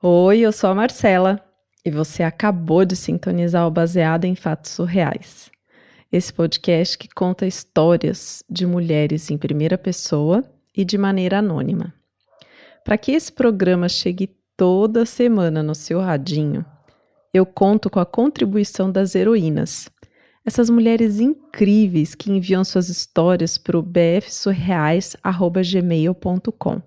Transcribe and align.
Oi, 0.00 0.38
eu 0.38 0.52
sou 0.52 0.70
a 0.70 0.74
Marcela 0.76 1.44
e 1.84 1.90
você 1.90 2.22
acabou 2.22 2.84
de 2.84 2.94
sintonizar 2.94 3.66
o 3.66 3.70
Baseado 3.70 4.26
em 4.26 4.36
Fatos 4.36 4.70
Surreais. 4.70 5.50
Esse 6.12 6.32
podcast 6.32 6.96
que 6.96 7.08
conta 7.08 7.48
histórias 7.48 8.44
de 8.48 8.64
mulheres 8.64 9.28
em 9.28 9.36
primeira 9.36 9.76
pessoa 9.76 10.44
e 10.72 10.84
de 10.84 10.96
maneira 10.96 11.40
anônima. 11.40 11.92
Para 12.84 12.96
que 12.96 13.10
esse 13.10 13.32
programa 13.32 13.88
chegue 13.88 14.30
toda 14.56 15.04
semana 15.04 15.64
no 15.64 15.74
seu 15.74 15.98
radinho, 15.98 16.64
eu 17.34 17.44
conto 17.44 17.90
com 17.90 17.98
a 17.98 18.06
contribuição 18.06 18.92
das 18.92 19.16
heroínas, 19.16 19.90
essas 20.46 20.70
mulheres 20.70 21.18
incríveis 21.18 22.14
que 22.14 22.30
enviam 22.30 22.62
suas 22.62 22.88
histórias 22.88 23.58
para 23.58 23.76
o 23.76 23.82
bfsurreais.gmail.com. 23.82 26.82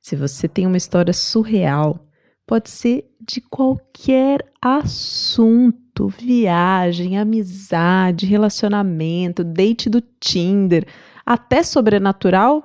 Se 0.00 0.16
você 0.16 0.48
tem 0.48 0.66
uma 0.66 0.78
história 0.78 1.12
surreal, 1.12 2.06
pode 2.50 2.68
ser 2.68 3.08
de 3.20 3.40
qualquer 3.40 4.44
assunto, 4.60 6.08
viagem, 6.08 7.16
amizade, 7.16 8.26
relacionamento, 8.26 9.44
date 9.44 9.88
do 9.88 10.02
Tinder, 10.18 10.84
até 11.24 11.62
sobrenatural, 11.62 12.64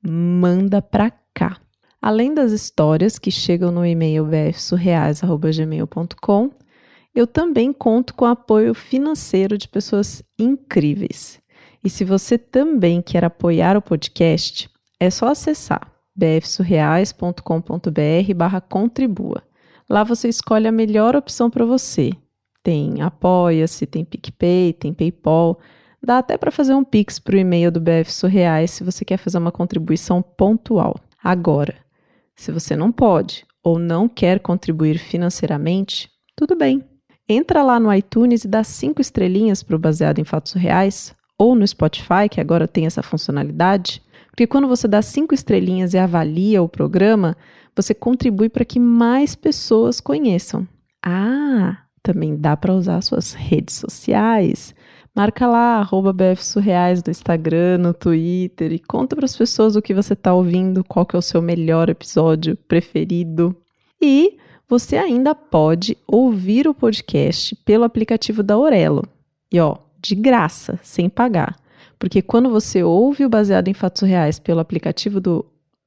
manda 0.00 0.80
pra 0.80 1.10
cá. 1.34 1.56
Além 2.00 2.32
das 2.32 2.52
histórias 2.52 3.18
que 3.18 3.32
chegam 3.32 3.72
no 3.72 3.84
e-mail 3.84 4.24
bfsurreais@gmail.com, 4.24 6.50
eu 7.12 7.26
também 7.26 7.72
conto 7.72 8.14
com 8.14 8.26
apoio 8.26 8.72
financeiro 8.72 9.58
de 9.58 9.66
pessoas 9.66 10.22
incríveis. 10.38 11.42
E 11.82 11.90
se 11.90 12.04
você 12.04 12.38
também 12.38 13.02
quer 13.02 13.24
apoiar 13.24 13.76
o 13.76 13.82
podcast, 13.82 14.70
é 15.00 15.10
só 15.10 15.26
acessar 15.26 15.92
bfsurreais.com.br 16.14 18.34
barra 18.34 18.60
contribua. 18.60 19.42
Lá 19.88 20.04
você 20.04 20.28
escolhe 20.28 20.66
a 20.66 20.72
melhor 20.72 21.16
opção 21.16 21.50
para 21.50 21.64
você. 21.64 22.12
Tem 22.62 23.02
Apoia-se, 23.02 23.86
tem 23.86 24.04
PicPay, 24.04 24.72
tem 24.72 24.94
PayPal. 24.94 25.58
Dá 26.02 26.18
até 26.18 26.36
para 26.36 26.50
fazer 26.50 26.74
um 26.74 26.84
Pix 26.84 27.18
para 27.18 27.36
o 27.36 27.38
e-mail 27.38 27.70
do 27.70 27.80
BF 27.80 28.12
Surreais 28.12 28.70
se 28.70 28.84
você 28.84 29.04
quer 29.04 29.16
fazer 29.16 29.38
uma 29.38 29.52
contribuição 29.52 30.22
pontual. 30.22 30.96
Agora, 31.22 31.74
se 32.36 32.52
você 32.52 32.76
não 32.76 32.92
pode 32.92 33.46
ou 33.62 33.78
não 33.78 34.08
quer 34.08 34.40
contribuir 34.40 34.98
financeiramente, 34.98 36.10
tudo 36.36 36.54
bem. 36.54 36.84
Entra 37.26 37.62
lá 37.62 37.80
no 37.80 37.92
iTunes 37.92 38.44
e 38.44 38.48
dá 38.48 38.62
cinco 38.62 39.00
estrelinhas 39.00 39.62
para 39.62 39.76
o 39.76 39.78
Baseado 39.78 40.18
em 40.18 40.24
Fatos 40.24 40.52
Reais, 40.52 41.14
ou 41.38 41.54
no 41.54 41.66
Spotify, 41.66 42.28
que 42.30 42.40
agora 42.40 42.68
tem 42.68 42.84
essa 42.84 43.02
funcionalidade. 43.02 44.02
Porque 44.34 44.48
quando 44.48 44.66
você 44.66 44.88
dá 44.88 45.00
cinco 45.00 45.32
estrelinhas 45.32 45.94
e 45.94 45.98
avalia 45.98 46.60
o 46.60 46.68
programa, 46.68 47.36
você 47.74 47.94
contribui 47.94 48.48
para 48.48 48.64
que 48.64 48.80
mais 48.80 49.36
pessoas 49.36 50.00
conheçam. 50.00 50.66
Ah, 51.00 51.78
também 52.02 52.36
dá 52.36 52.56
para 52.56 52.74
usar 52.74 53.00
suas 53.00 53.32
redes 53.32 53.76
sociais. 53.76 54.74
Marca 55.14 55.46
lá, 55.46 55.76
arroba 55.76 56.12
bfsurreais 56.12 57.00
no 57.04 57.12
Instagram, 57.12 57.78
no 57.78 57.94
Twitter 57.94 58.72
e 58.72 58.80
conta 58.80 59.14
para 59.14 59.24
as 59.24 59.36
pessoas 59.36 59.76
o 59.76 59.82
que 59.82 59.94
você 59.94 60.14
está 60.14 60.34
ouvindo, 60.34 60.82
qual 60.82 61.06
que 61.06 61.14
é 61.14 61.18
o 61.18 61.22
seu 61.22 61.40
melhor 61.40 61.88
episódio 61.88 62.56
preferido. 62.56 63.56
E 64.02 64.36
você 64.68 64.96
ainda 64.96 65.32
pode 65.32 65.96
ouvir 66.08 66.66
o 66.66 66.74
podcast 66.74 67.54
pelo 67.64 67.84
aplicativo 67.84 68.42
da 68.42 68.58
Orelo. 68.58 69.04
E 69.52 69.60
ó, 69.60 69.76
de 70.02 70.16
graça, 70.16 70.80
sem 70.82 71.08
pagar. 71.08 71.54
Porque 71.98 72.22
quando 72.22 72.50
você 72.50 72.82
ouve 72.82 73.24
o 73.24 73.28
Baseado 73.28 73.68
em 73.68 73.74
Fatos 73.74 74.02
Reais 74.02 74.38
pelo 74.38 74.60
aplicativo, 74.60 75.20
do, 75.20 75.44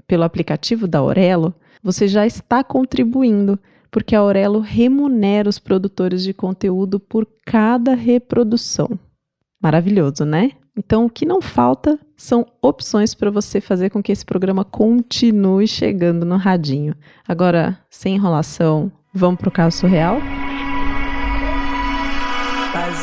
pelo 0.07 0.23
aplicativo 0.23 0.87
da 0.87 0.99
Aurelo, 0.99 1.53
você 1.83 2.07
já 2.07 2.25
está 2.25 2.63
contribuindo, 2.63 3.59
porque 3.91 4.15
a 4.15 4.19
Aurelo 4.19 4.59
remunera 4.59 5.49
os 5.49 5.59
produtores 5.59 6.23
de 6.23 6.33
conteúdo 6.33 6.99
por 6.99 7.27
cada 7.45 7.93
reprodução. 7.93 8.99
Maravilhoso, 9.61 10.25
né? 10.25 10.51
Então, 10.77 11.05
o 11.05 11.09
que 11.09 11.25
não 11.25 11.41
falta 11.41 11.99
são 12.15 12.45
opções 12.61 13.15
para 13.15 13.31
você 13.31 13.59
fazer 13.59 13.89
com 13.89 14.01
que 14.01 14.11
esse 14.11 14.25
programa 14.25 14.63
continue 14.63 15.67
chegando 15.67 16.25
no 16.25 16.37
radinho. 16.37 16.93
Agora, 17.27 17.79
sem 17.89 18.15
enrolação, 18.15 18.91
vamos 19.11 19.39
para 19.39 19.49
o 19.49 19.51
caso 19.51 19.77
surreal? 19.77 20.19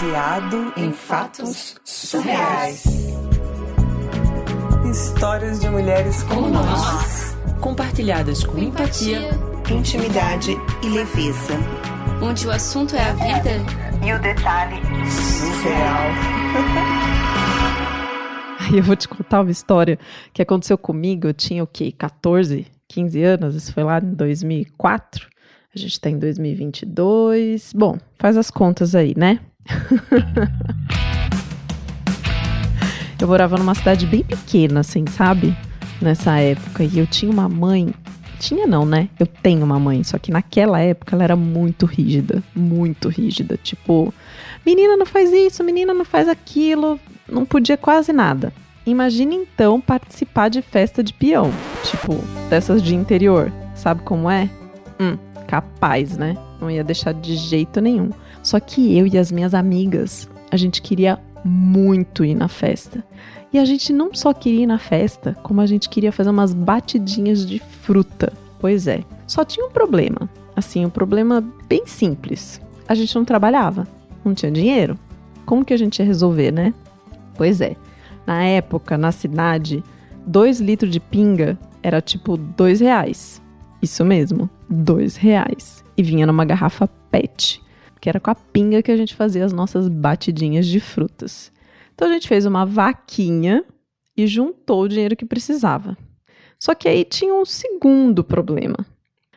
Baseado 0.04 0.72
em 0.76 0.92
fatos 0.92 1.76
surreais. 1.82 2.84
Histórias 4.90 5.60
de 5.60 5.68
mulheres 5.70 6.22
como 6.24 6.48
nós, 6.48 7.36
compartilhadas 7.60 8.44
com 8.44 8.58
empatia, 8.58 9.30
intimidade 9.70 10.52
e 10.82 10.88
leveza. 10.88 11.54
Onde 12.22 12.46
o 12.46 12.50
assunto 12.50 12.94
é 12.94 13.02
a 13.02 13.12
vida 13.12 13.50
e 14.06 14.12
o 14.12 14.20
detalhe 14.20 14.76
surreal. 15.10 16.10
Aí 18.60 18.78
eu 18.78 18.82
vou 18.82 18.96
te 18.96 19.08
contar 19.08 19.40
uma 19.40 19.50
história 19.50 19.98
que 20.32 20.42
aconteceu 20.42 20.76
comigo. 20.76 21.28
Eu 21.28 21.34
tinha 21.34 21.64
o 21.64 21.66
quê? 21.66 21.92
14, 21.92 22.66
15 22.88 23.22
anos. 23.22 23.54
Isso 23.54 23.72
foi 23.72 23.84
lá 23.84 23.98
em 23.98 24.14
2004. 24.14 25.28
A 25.74 25.78
gente 25.78 25.92
está 25.92 26.08
em 26.08 26.18
2022. 26.18 27.72
Bom, 27.74 27.98
faz 28.18 28.36
as 28.36 28.50
contas 28.50 28.94
aí, 28.94 29.14
né? 29.16 29.40
eu 33.20 33.28
morava 33.28 33.56
numa 33.56 33.74
cidade 33.74 34.06
bem 34.06 34.22
pequena, 34.22 34.80
assim, 34.80 35.06
sabe? 35.06 35.56
Nessa 36.00 36.38
época. 36.38 36.84
E 36.84 36.98
eu 36.98 37.06
tinha 37.06 37.30
uma 37.30 37.48
mãe. 37.48 37.94
Tinha 38.38 38.66
não, 38.66 38.84
né? 38.84 39.08
Eu 39.18 39.26
tenho 39.26 39.64
uma 39.64 39.78
mãe, 39.78 40.04
só 40.04 40.18
que 40.18 40.30
naquela 40.30 40.78
época 40.80 41.16
ela 41.16 41.24
era 41.24 41.36
muito 41.36 41.86
rígida. 41.86 42.42
Muito 42.54 43.08
rígida. 43.08 43.58
Tipo, 43.62 44.12
menina 44.66 44.96
não 44.96 45.06
faz 45.06 45.32
isso, 45.32 45.64
menina 45.64 45.94
não 45.94 46.04
faz 46.04 46.28
aquilo. 46.28 47.00
Não 47.28 47.46
podia 47.46 47.76
quase 47.76 48.12
nada. 48.12 48.52
Imagine 48.86 49.36
então 49.36 49.80
participar 49.80 50.50
de 50.50 50.60
festa 50.60 51.02
de 51.02 51.14
peão. 51.14 51.50
Tipo, 51.84 52.16
dessas 52.50 52.82
de 52.82 52.94
interior. 52.94 53.50
Sabe 53.74 54.02
como 54.02 54.30
é? 54.30 54.50
Hum, 55.00 55.16
capaz, 55.48 56.18
né? 56.18 56.36
Não 56.60 56.70
ia 56.70 56.84
deixar 56.84 57.14
de 57.14 57.34
jeito 57.36 57.80
nenhum. 57.80 58.10
Só 58.44 58.60
que 58.60 58.96
eu 58.96 59.06
e 59.06 59.16
as 59.16 59.32
minhas 59.32 59.54
amigas, 59.54 60.28
a 60.50 60.56
gente 60.58 60.82
queria 60.82 61.18
muito 61.42 62.22
ir 62.22 62.34
na 62.34 62.46
festa. 62.46 63.02
E 63.50 63.58
a 63.58 63.64
gente 63.64 63.90
não 63.90 64.12
só 64.12 64.34
queria 64.34 64.64
ir 64.64 64.66
na 64.66 64.78
festa, 64.78 65.34
como 65.42 65.62
a 65.62 65.66
gente 65.66 65.88
queria 65.88 66.12
fazer 66.12 66.28
umas 66.28 66.52
batidinhas 66.52 67.46
de 67.46 67.58
fruta. 67.58 68.30
Pois 68.60 68.86
é. 68.86 69.02
Só 69.26 69.46
tinha 69.46 69.64
um 69.64 69.70
problema. 69.70 70.28
Assim, 70.54 70.84
um 70.84 70.90
problema 70.90 71.42
bem 71.66 71.86
simples. 71.86 72.60
A 72.86 72.94
gente 72.94 73.14
não 73.14 73.24
trabalhava, 73.24 73.88
não 74.22 74.34
tinha 74.34 74.52
dinheiro. 74.52 74.98
Como 75.46 75.64
que 75.64 75.72
a 75.72 75.78
gente 75.78 76.00
ia 76.00 76.04
resolver, 76.04 76.52
né? 76.52 76.74
Pois 77.36 77.62
é. 77.62 77.76
Na 78.26 78.44
época, 78.44 78.98
na 78.98 79.10
cidade, 79.10 79.82
dois 80.26 80.60
litros 80.60 80.92
de 80.92 81.00
pinga 81.00 81.58
era 81.82 82.02
tipo 82.02 82.36
dois 82.36 82.80
reais. 82.80 83.40
Isso 83.80 84.04
mesmo, 84.04 84.50
dois 84.68 85.16
reais. 85.16 85.82
E 85.96 86.02
vinha 86.02 86.26
numa 86.26 86.44
garrafa 86.44 86.86
PET 87.10 87.63
que 88.04 88.08
era 88.10 88.20
com 88.20 88.30
a 88.30 88.34
pinga 88.34 88.82
que 88.82 88.92
a 88.92 88.96
gente 88.98 89.14
fazia 89.14 89.46
as 89.46 89.52
nossas 89.54 89.88
batidinhas 89.88 90.66
de 90.66 90.78
frutas. 90.78 91.50
Então 91.94 92.06
a 92.06 92.12
gente 92.12 92.28
fez 92.28 92.44
uma 92.44 92.66
vaquinha 92.66 93.64
e 94.14 94.26
juntou 94.26 94.82
o 94.82 94.88
dinheiro 94.88 95.16
que 95.16 95.24
precisava. 95.24 95.96
Só 96.60 96.74
que 96.74 96.86
aí 96.86 97.02
tinha 97.02 97.32
um 97.32 97.46
segundo 97.46 98.22
problema, 98.22 98.76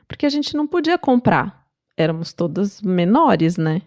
porque 0.05 0.25
a 0.25 0.29
gente 0.29 0.53
não 0.53 0.67
podia 0.67 0.97
comprar. 0.97 1.66
Éramos 1.95 2.33
todas 2.33 2.81
menores, 2.81 3.55
né? 3.55 3.83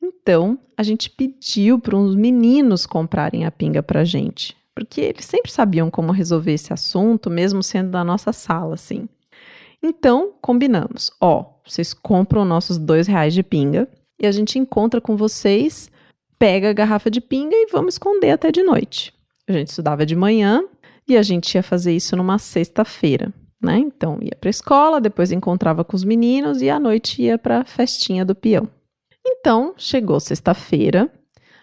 Então, 0.00 0.56
a 0.76 0.84
gente 0.84 1.10
pediu 1.10 1.80
para 1.80 1.96
uns 1.96 2.14
meninos 2.14 2.86
comprarem 2.86 3.44
a 3.44 3.50
pinga 3.50 3.82
para 3.82 4.04
gente, 4.04 4.56
porque 4.72 5.00
eles 5.00 5.24
sempre 5.24 5.50
sabiam 5.50 5.90
como 5.90 6.12
resolver 6.12 6.52
esse 6.52 6.72
assunto, 6.72 7.28
mesmo 7.28 7.60
sendo 7.60 7.90
da 7.90 8.04
nossa 8.04 8.32
sala, 8.32 8.74
assim. 8.74 9.08
Então, 9.82 10.32
combinamos. 10.40 11.10
Ó, 11.20 11.44
vocês 11.66 11.92
compram 11.92 12.44
nossos 12.44 12.78
dois 12.78 13.08
reais 13.08 13.34
de 13.34 13.42
pinga 13.42 13.88
e 14.20 14.26
a 14.26 14.32
gente 14.32 14.58
encontra 14.58 15.00
com 15.00 15.16
vocês, 15.16 15.90
pega 16.38 16.70
a 16.70 16.72
garrafa 16.72 17.10
de 17.10 17.20
pinga 17.20 17.54
e 17.54 17.68
vamos 17.70 17.94
esconder 17.94 18.30
até 18.30 18.50
de 18.50 18.62
noite. 18.62 19.12
A 19.48 19.52
gente 19.52 19.68
estudava 19.68 20.06
de 20.06 20.16
manhã 20.16 20.62
e 21.08 21.16
a 21.16 21.22
gente 21.22 21.54
ia 21.54 21.62
fazer 21.62 21.94
isso 21.94 22.16
numa 22.16 22.38
sexta-feira, 22.38 23.32
né? 23.60 23.78
Então 23.78 24.18
ia 24.20 24.36
para 24.38 24.48
a 24.48 24.50
escola, 24.50 25.00
depois 25.00 25.32
encontrava 25.32 25.84
com 25.84 25.96
os 25.96 26.04
meninos 26.04 26.62
e 26.62 26.70
à 26.70 26.78
noite 26.78 27.22
ia 27.22 27.38
para 27.38 27.60
a 27.60 27.64
festinha 27.64 28.24
do 28.24 28.34
peão. 28.34 28.68
Então 29.26 29.74
chegou 29.76 30.18
sexta-feira, 30.20 31.10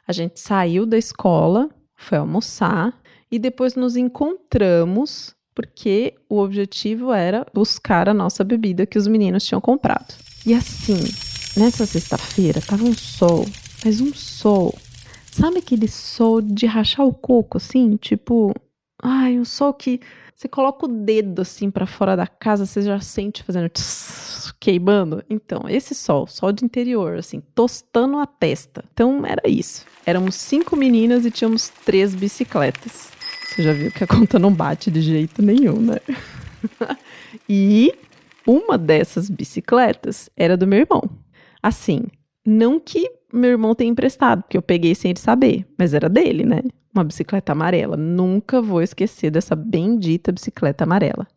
a 0.08 0.12
gente 0.12 0.40
saiu 0.40 0.86
da 0.86 0.98
escola, 0.98 1.70
foi 1.96 2.18
almoçar 2.18 2.98
e 3.32 3.38
depois 3.38 3.76
nos 3.76 3.96
encontramos 3.96 5.36
porque 5.54 6.16
o 6.30 6.40
objetivo 6.40 7.12
era 7.12 7.46
buscar 7.54 8.08
a 8.08 8.14
nossa 8.14 8.44
bebida 8.44 8.86
que 8.86 8.98
os 8.98 9.08
meninos 9.08 9.46
tinham 9.46 9.60
comprado. 9.60 10.16
E 10.46 10.54
assim, 10.54 11.04
Nessa 11.58 11.86
sexta-feira 11.86 12.62
tava 12.62 12.84
um 12.84 12.94
sol, 12.94 13.46
mas 13.84 14.00
um 14.00 14.14
sol. 14.14 14.78
Sabe 15.32 15.60
aquele 15.60 15.88
sol 15.88 16.42
de 16.42 16.66
rachar 16.66 17.06
o 17.06 17.14
coco, 17.14 17.58
assim? 17.58 17.96
Tipo, 17.98 18.54
ai, 19.02 19.40
um 19.40 19.46
sol 19.46 19.74
que 19.74 20.00
você 20.36 20.48
coloca 20.48 20.86
o 20.86 20.88
dedo 20.88 21.42
assim 21.42 21.70
para 21.70 21.86
fora 21.86 22.16
da 22.16 22.26
casa, 22.26 22.66
você 22.66 22.82
já 22.82 23.00
sente 23.02 23.44
fazendo. 23.44 23.68
Tss, 23.68 24.54
queimando. 24.58 25.22
Então, 25.30 25.64
esse 25.68 25.94
sol, 25.94 26.28
sol 26.28 26.52
de 26.54 26.64
interior, 26.64 27.18
assim, 27.18 27.42
tostando 27.54 28.18
a 28.18 28.26
testa. 28.26 28.86
Então, 28.94 29.26
era 29.26 29.42
isso. 29.50 29.86
Éramos 30.06 30.36
cinco 30.36 30.78
meninas 30.78 31.26
e 31.26 31.32
tínhamos 31.32 31.70
três 31.86 32.16
bicicletas. 32.16 33.10
Você 33.50 33.64
já 33.64 33.74
viu 33.74 33.92
que 33.92 34.04
a 34.04 34.08
conta 34.08 34.40
não 34.40 34.54
bate 34.54 34.90
de 34.90 35.02
jeito 35.02 35.42
nenhum, 35.42 35.82
né? 35.82 35.98
e 37.48 37.94
uma 38.48 38.78
dessas 38.78 39.30
bicicletas 39.30 40.30
era 40.38 40.56
do 40.56 40.66
meu 40.66 40.80
irmão. 40.80 41.04
Assim, 41.62 42.04
não 42.46 42.80
que 42.80 43.10
meu 43.34 43.52
irmão 43.52 43.76
tenha 43.76 43.92
emprestado, 43.92 44.42
porque 44.42 44.58
eu 44.58 44.62
peguei 44.62 44.96
sem 44.96 45.12
ele 45.12 45.20
saber, 45.20 45.66
mas 45.78 45.94
era 45.94 46.10
dele, 46.10 46.46
né? 46.46 46.62
Uma 46.94 47.04
bicicleta 47.04 47.52
amarela. 47.52 47.96
Nunca 47.96 48.62
vou 48.62 48.82
esquecer 48.82 49.30
dessa 49.30 49.56
bendita 49.56 50.32
bicicleta 50.32 50.84
amarela. 50.84 51.28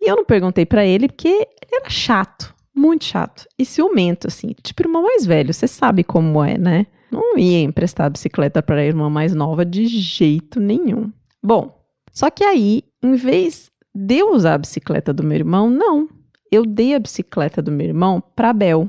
E 0.00 0.08
eu 0.08 0.16
não 0.16 0.24
perguntei 0.24 0.64
para 0.64 0.86
ele 0.86 1.08
porque 1.08 1.28
ele 1.28 1.74
era 1.74 1.90
chato, 1.90 2.54
muito 2.74 3.04
chato 3.04 3.46
e 3.58 3.64
ciumento, 3.64 4.28
assim. 4.28 4.54
Tipo, 4.62 4.82
irmão 4.82 5.02
mais 5.02 5.26
velho, 5.26 5.52
você 5.52 5.66
sabe 5.66 6.04
como 6.04 6.42
é, 6.42 6.56
né? 6.56 6.86
Não 7.10 7.36
ia 7.36 7.60
emprestar 7.60 8.06
a 8.06 8.10
bicicleta 8.10 8.62
para 8.62 8.80
a 8.80 8.84
irmã 8.84 9.10
mais 9.10 9.34
nova 9.34 9.64
de 9.64 9.86
jeito 9.86 10.60
nenhum. 10.60 11.12
Bom, 11.42 11.76
só 12.12 12.30
que 12.30 12.44
aí, 12.44 12.84
em 13.02 13.14
vez 13.14 13.70
de 13.94 14.18
eu 14.18 14.32
usar 14.32 14.54
a 14.54 14.58
bicicleta 14.58 15.12
do 15.12 15.24
meu 15.24 15.36
irmão, 15.36 15.68
não. 15.68 16.08
Eu 16.50 16.64
dei 16.64 16.94
a 16.94 16.98
bicicleta 16.98 17.60
do 17.60 17.72
meu 17.72 17.88
irmão 17.88 18.22
para 18.34 18.52
Bel, 18.52 18.88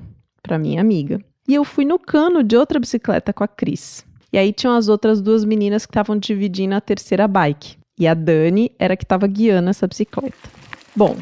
para 0.51 0.59
minha 0.59 0.81
amiga. 0.81 1.21
E 1.47 1.55
eu 1.55 1.63
fui 1.63 1.85
no 1.85 1.97
cano 1.97 2.43
de 2.43 2.57
outra 2.57 2.77
bicicleta 2.77 3.31
com 3.31 3.41
a 3.41 3.47
Cris. 3.47 4.05
E 4.33 4.37
aí 4.37 4.51
tinham 4.51 4.75
as 4.75 4.89
outras 4.89 5.21
duas 5.21 5.45
meninas 5.45 5.85
que 5.85 5.91
estavam 5.91 6.17
dividindo 6.17 6.75
a 6.75 6.81
terceira 6.81 7.25
bike. 7.25 7.77
E 7.97 8.05
a 8.05 8.13
Dani 8.13 8.69
era 8.77 8.97
que 8.97 9.05
estava 9.05 9.25
guiando 9.27 9.69
essa 9.69 9.87
bicicleta. 9.87 10.49
Bom, 10.93 11.15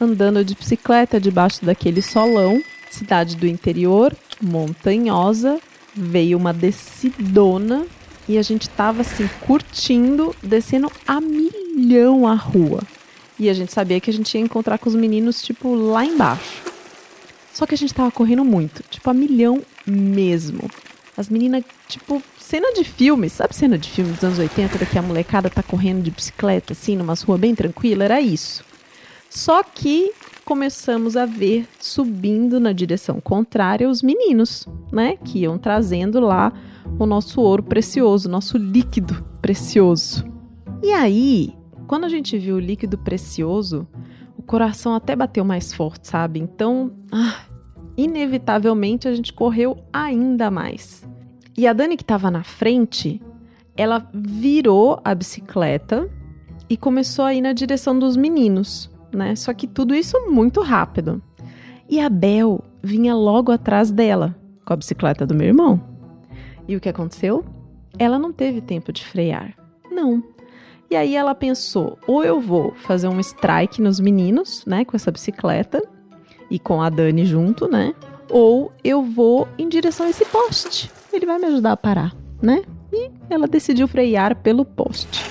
andando 0.00 0.42
de 0.42 0.54
bicicleta 0.54 1.20
debaixo 1.20 1.62
daquele 1.62 2.00
solão, 2.00 2.62
cidade 2.90 3.36
do 3.36 3.46
interior, 3.46 4.16
montanhosa, 4.40 5.60
veio 5.94 6.38
uma 6.38 6.54
descidona 6.54 7.84
e 8.26 8.38
a 8.38 8.42
gente 8.42 8.66
tava 8.70 9.02
assim 9.02 9.28
curtindo, 9.42 10.34
descendo 10.42 10.90
a 11.06 11.20
milhão 11.20 12.26
a 12.26 12.34
rua. 12.34 12.80
E 13.38 13.50
a 13.50 13.52
gente 13.52 13.74
sabia 13.74 14.00
que 14.00 14.08
a 14.08 14.12
gente 14.12 14.34
ia 14.34 14.40
encontrar 14.40 14.78
com 14.78 14.88
os 14.88 14.94
meninos 14.94 15.42
tipo 15.42 15.74
lá 15.74 16.02
embaixo. 16.02 16.70
Só 17.60 17.66
que 17.66 17.74
a 17.74 17.78
gente 17.78 17.92
tava 17.92 18.10
correndo 18.10 18.42
muito, 18.42 18.82
tipo 18.88 19.10
a 19.10 19.12
milhão 19.12 19.60
mesmo. 19.86 20.62
As 21.14 21.28
meninas, 21.28 21.62
tipo, 21.86 22.22
cena 22.38 22.72
de 22.72 22.84
filme, 22.84 23.28
sabe 23.28 23.54
cena 23.54 23.76
de 23.76 23.86
filme 23.90 24.14
dos 24.14 24.24
anos 24.24 24.38
80, 24.38 24.86
que 24.86 24.98
a 24.98 25.02
molecada 25.02 25.50
tá 25.50 25.62
correndo 25.62 26.02
de 26.02 26.10
bicicleta, 26.10 26.72
assim, 26.72 26.96
numa 26.96 27.12
rua 27.12 27.36
bem 27.36 27.54
tranquila? 27.54 28.02
Era 28.02 28.18
isso. 28.18 28.64
Só 29.28 29.62
que 29.62 30.10
começamos 30.42 31.18
a 31.18 31.26
ver 31.26 31.68
subindo 31.78 32.58
na 32.58 32.72
direção 32.72 33.20
contrária 33.20 33.90
os 33.90 34.00
meninos, 34.00 34.66
né? 34.90 35.18
Que 35.22 35.40
iam 35.40 35.58
trazendo 35.58 36.18
lá 36.18 36.54
o 36.98 37.04
nosso 37.04 37.42
ouro 37.42 37.62
precioso, 37.62 38.26
nosso 38.26 38.56
líquido 38.56 39.22
precioso. 39.42 40.24
E 40.82 40.92
aí, 40.92 41.54
quando 41.86 42.04
a 42.04 42.08
gente 42.08 42.38
viu 42.38 42.56
o 42.56 42.58
líquido 42.58 42.96
precioso, 42.96 43.86
o 44.34 44.40
coração 44.42 44.94
até 44.94 45.14
bateu 45.14 45.44
mais 45.44 45.74
forte, 45.74 46.08
sabe? 46.08 46.40
Então, 46.40 46.92
ah, 47.12 47.49
inevitavelmente 48.04 49.08
a 49.08 49.14
gente 49.14 49.32
correu 49.32 49.78
ainda 49.92 50.50
mais. 50.50 51.06
E 51.56 51.66
a 51.66 51.72
Dani 51.72 51.96
que 51.96 52.02
estava 52.02 52.30
na 52.30 52.42
frente, 52.42 53.20
ela 53.76 54.08
virou 54.14 55.00
a 55.04 55.14
bicicleta 55.14 56.08
e 56.68 56.76
começou 56.76 57.24
a 57.24 57.34
ir 57.34 57.40
na 57.40 57.52
direção 57.52 57.98
dos 57.98 58.16
meninos, 58.16 58.90
né? 59.12 59.34
Só 59.34 59.52
que 59.52 59.66
tudo 59.66 59.94
isso 59.94 60.16
muito 60.30 60.62
rápido. 60.62 61.20
E 61.88 62.00
a 62.00 62.08
Bel 62.08 62.64
vinha 62.82 63.14
logo 63.14 63.50
atrás 63.50 63.90
dela, 63.90 64.36
com 64.64 64.72
a 64.72 64.76
bicicleta 64.76 65.26
do 65.26 65.34
meu 65.34 65.48
irmão. 65.48 65.80
E 66.68 66.76
o 66.76 66.80
que 66.80 66.88
aconteceu? 66.88 67.44
Ela 67.98 68.18
não 68.18 68.32
teve 68.32 68.60
tempo 68.60 68.92
de 68.92 69.04
frear. 69.04 69.54
Não. 69.90 70.22
E 70.88 70.96
aí 70.96 71.16
ela 71.16 71.34
pensou: 71.34 71.98
ou 72.06 72.24
eu 72.24 72.40
vou 72.40 72.72
fazer 72.74 73.08
um 73.08 73.20
strike 73.20 73.82
nos 73.82 74.00
meninos, 74.00 74.64
né, 74.66 74.84
com 74.84 74.96
essa 74.96 75.10
bicicleta, 75.10 75.82
e 76.50 76.58
com 76.58 76.82
a 76.82 76.90
Dani 76.90 77.24
junto, 77.24 77.68
né? 77.68 77.94
Ou 78.28 78.72
eu 78.82 79.02
vou 79.02 79.48
em 79.58 79.68
direção 79.68 80.06
a 80.06 80.10
esse 80.10 80.24
poste. 80.24 80.90
Ele 81.12 81.26
vai 81.26 81.38
me 81.38 81.46
ajudar 81.46 81.72
a 81.72 81.76
parar, 81.76 82.14
né? 82.42 82.62
E 82.92 83.10
ela 83.28 83.46
decidiu 83.46 83.86
frear 83.86 84.36
pelo 84.36 84.64
poste. 84.64 85.24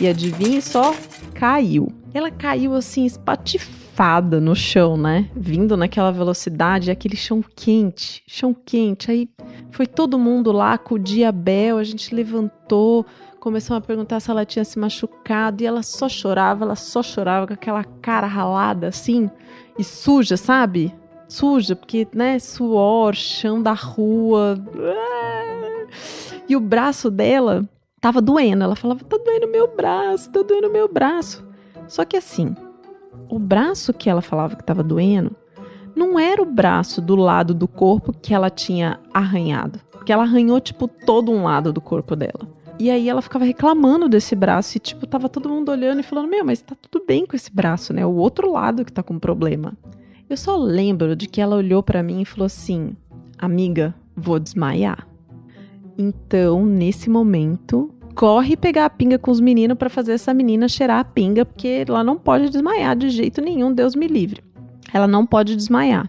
E 0.00 0.06
adivinhe 0.06 0.60
só, 0.60 0.94
caiu. 1.34 1.88
Ela 2.12 2.30
caiu 2.30 2.74
assim, 2.74 3.04
espatifada 3.04 4.40
no 4.40 4.54
chão, 4.54 4.96
né? 4.96 5.28
Vindo 5.34 5.76
naquela 5.76 6.10
velocidade, 6.10 6.90
aquele 6.90 7.16
chão 7.16 7.42
quente, 7.54 8.22
chão 8.26 8.54
quente. 8.54 9.10
Aí 9.10 9.28
foi 9.70 9.86
todo 9.86 10.18
mundo 10.18 10.52
lá 10.52 10.72
acudir 10.72 11.24
a 11.24 11.32
Bel, 11.32 11.78
a 11.78 11.84
gente 11.84 12.14
levantou, 12.14 13.04
começou 13.40 13.76
a 13.76 13.80
perguntar 13.80 14.20
se 14.20 14.30
ela 14.30 14.44
tinha 14.44 14.64
se 14.64 14.78
machucado 14.78 15.62
e 15.62 15.66
ela 15.66 15.82
só 15.82 16.08
chorava, 16.08 16.64
ela 16.64 16.76
só 16.76 17.02
chorava 17.02 17.46
com 17.46 17.54
aquela 17.54 17.84
cara 17.84 18.26
ralada 18.26 18.88
assim 18.88 19.30
e 19.78 19.84
suja, 19.84 20.36
sabe? 20.36 20.94
Suja, 21.28 21.76
porque, 21.76 22.08
né, 22.12 22.38
suor, 22.38 23.14
chão 23.14 23.62
da 23.62 23.72
rua. 23.72 24.58
E 26.48 26.56
o 26.56 26.60
braço 26.60 27.10
dela 27.10 27.68
tava 28.00 28.20
doendo. 28.20 28.64
Ela 28.64 28.74
falava: 28.74 29.04
tá 29.04 29.16
doendo 29.16 29.46
meu 29.48 29.74
braço, 29.74 30.30
tá 30.30 30.42
doendo 30.42 30.70
meu 30.70 30.92
braço. 30.92 31.46
Só 31.86 32.04
que 32.04 32.16
assim, 32.16 32.56
o 33.28 33.38
braço 33.38 33.92
que 33.92 34.10
ela 34.10 34.20
falava 34.20 34.56
que 34.56 34.64
tava 34.64 34.82
doendo 34.82 35.34
não 35.94 36.18
era 36.18 36.40
o 36.42 36.46
braço 36.46 37.00
do 37.00 37.16
lado 37.16 37.52
do 37.52 37.66
corpo 37.66 38.12
que 38.12 38.32
ela 38.32 38.50
tinha 38.50 39.00
arranhado. 39.12 39.80
Porque 39.90 40.12
ela 40.12 40.22
arranhou, 40.22 40.60
tipo, 40.60 40.86
todo 40.88 41.32
um 41.32 41.42
lado 41.42 41.72
do 41.72 41.80
corpo 41.80 42.14
dela. 42.16 42.48
E 42.78 42.90
aí 42.90 43.08
ela 43.08 43.20
ficava 43.20 43.44
reclamando 43.44 44.08
desse 44.08 44.36
braço 44.36 44.76
e, 44.76 44.80
tipo, 44.80 45.06
tava 45.06 45.28
todo 45.28 45.48
mundo 45.48 45.70
olhando 45.70 46.00
e 46.00 46.04
falando: 46.04 46.28
Meu, 46.28 46.44
mas 46.44 46.62
tá 46.62 46.76
tudo 46.80 47.04
bem 47.04 47.26
com 47.26 47.34
esse 47.34 47.52
braço, 47.52 47.92
né? 47.92 48.06
O 48.06 48.14
outro 48.14 48.52
lado 48.52 48.84
que 48.84 48.92
tá 48.92 49.02
com 49.02 49.18
problema. 49.18 49.76
Eu 50.30 50.36
só 50.36 50.56
lembro 50.56 51.16
de 51.16 51.26
que 51.26 51.40
ela 51.40 51.56
olhou 51.56 51.82
para 51.82 52.02
mim 52.02 52.20
e 52.22 52.24
falou 52.24 52.46
assim: 52.46 52.92
Amiga, 53.38 53.94
vou 54.16 54.38
desmaiar. 54.38 55.08
Então, 55.96 56.64
nesse 56.64 57.10
momento, 57.10 57.92
corre 58.14 58.56
pegar 58.56 58.84
a 58.84 58.90
pinga 58.90 59.18
com 59.18 59.30
os 59.30 59.40
meninos 59.40 59.76
para 59.76 59.90
fazer 59.90 60.12
essa 60.12 60.32
menina 60.32 60.68
cheirar 60.68 61.00
a 61.00 61.04
pinga, 61.04 61.44
porque 61.44 61.84
ela 61.88 62.04
não 62.04 62.16
pode 62.16 62.50
desmaiar 62.50 62.96
de 62.96 63.10
jeito 63.10 63.40
nenhum, 63.40 63.72
Deus 63.72 63.96
me 63.96 64.06
livre. 64.06 64.42
Ela 64.92 65.08
não 65.08 65.26
pode 65.26 65.56
desmaiar. 65.56 66.08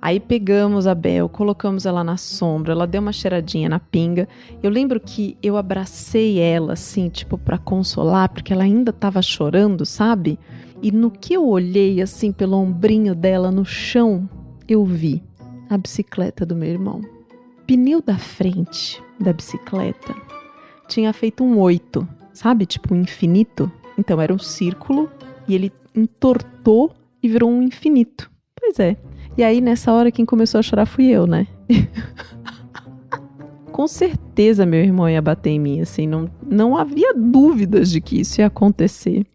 Aí 0.00 0.20
pegamos 0.20 0.86
a 0.86 0.94
Bel, 0.94 1.28
colocamos 1.28 1.86
ela 1.86 2.04
na 2.04 2.16
sombra, 2.16 2.72
ela 2.72 2.86
deu 2.86 3.00
uma 3.00 3.12
cheiradinha 3.12 3.68
na 3.68 3.80
pinga. 3.80 4.28
Eu 4.62 4.70
lembro 4.70 5.00
que 5.00 5.36
eu 5.42 5.56
abracei 5.56 6.38
ela, 6.38 6.74
assim, 6.74 7.08
tipo, 7.08 7.36
para 7.36 7.58
consolar, 7.58 8.28
porque 8.28 8.52
ela 8.52 8.64
ainda 8.64 8.92
tava 8.92 9.20
chorando, 9.22 9.84
sabe? 9.84 10.38
E 10.82 10.92
no 10.92 11.10
que 11.10 11.34
eu 11.34 11.46
olhei, 11.46 12.00
assim, 12.00 12.30
pelo 12.30 12.56
ombrinho 12.56 13.14
dela 13.14 13.50
no 13.50 13.64
chão, 13.64 14.28
eu 14.68 14.84
vi 14.84 15.22
a 15.68 15.76
bicicleta 15.76 16.44
do 16.46 16.54
meu 16.54 16.68
irmão. 16.68 17.00
Pneu 17.66 18.00
da 18.00 18.16
frente 18.16 19.02
da 19.18 19.32
bicicleta 19.32 20.14
tinha 20.86 21.12
feito 21.12 21.42
um 21.42 21.58
oito, 21.58 22.06
sabe? 22.32 22.66
Tipo 22.66 22.94
um 22.94 23.00
infinito. 23.00 23.70
Então 23.98 24.20
era 24.20 24.32
um 24.32 24.38
círculo 24.38 25.10
e 25.48 25.54
ele 25.54 25.72
entortou 25.94 26.92
e 27.22 27.28
virou 27.28 27.50
um 27.50 27.62
infinito. 27.62 28.30
Pois 28.58 28.78
é. 28.78 28.96
E 29.36 29.44
aí, 29.44 29.60
nessa 29.60 29.92
hora, 29.92 30.10
quem 30.10 30.24
começou 30.24 30.58
a 30.58 30.62
chorar 30.62 30.86
fui 30.86 31.06
eu, 31.06 31.26
né? 31.26 31.46
Com 33.70 33.86
certeza 33.86 34.64
meu 34.64 34.80
irmão 34.80 35.08
ia 35.08 35.20
bater 35.20 35.50
em 35.50 35.60
mim, 35.60 35.80
assim, 35.82 36.06
não, 36.06 36.30
não 36.42 36.74
havia 36.76 37.12
dúvidas 37.14 37.90
de 37.90 38.00
que 38.00 38.18
isso 38.18 38.40
ia 38.40 38.46
acontecer. 38.46 39.26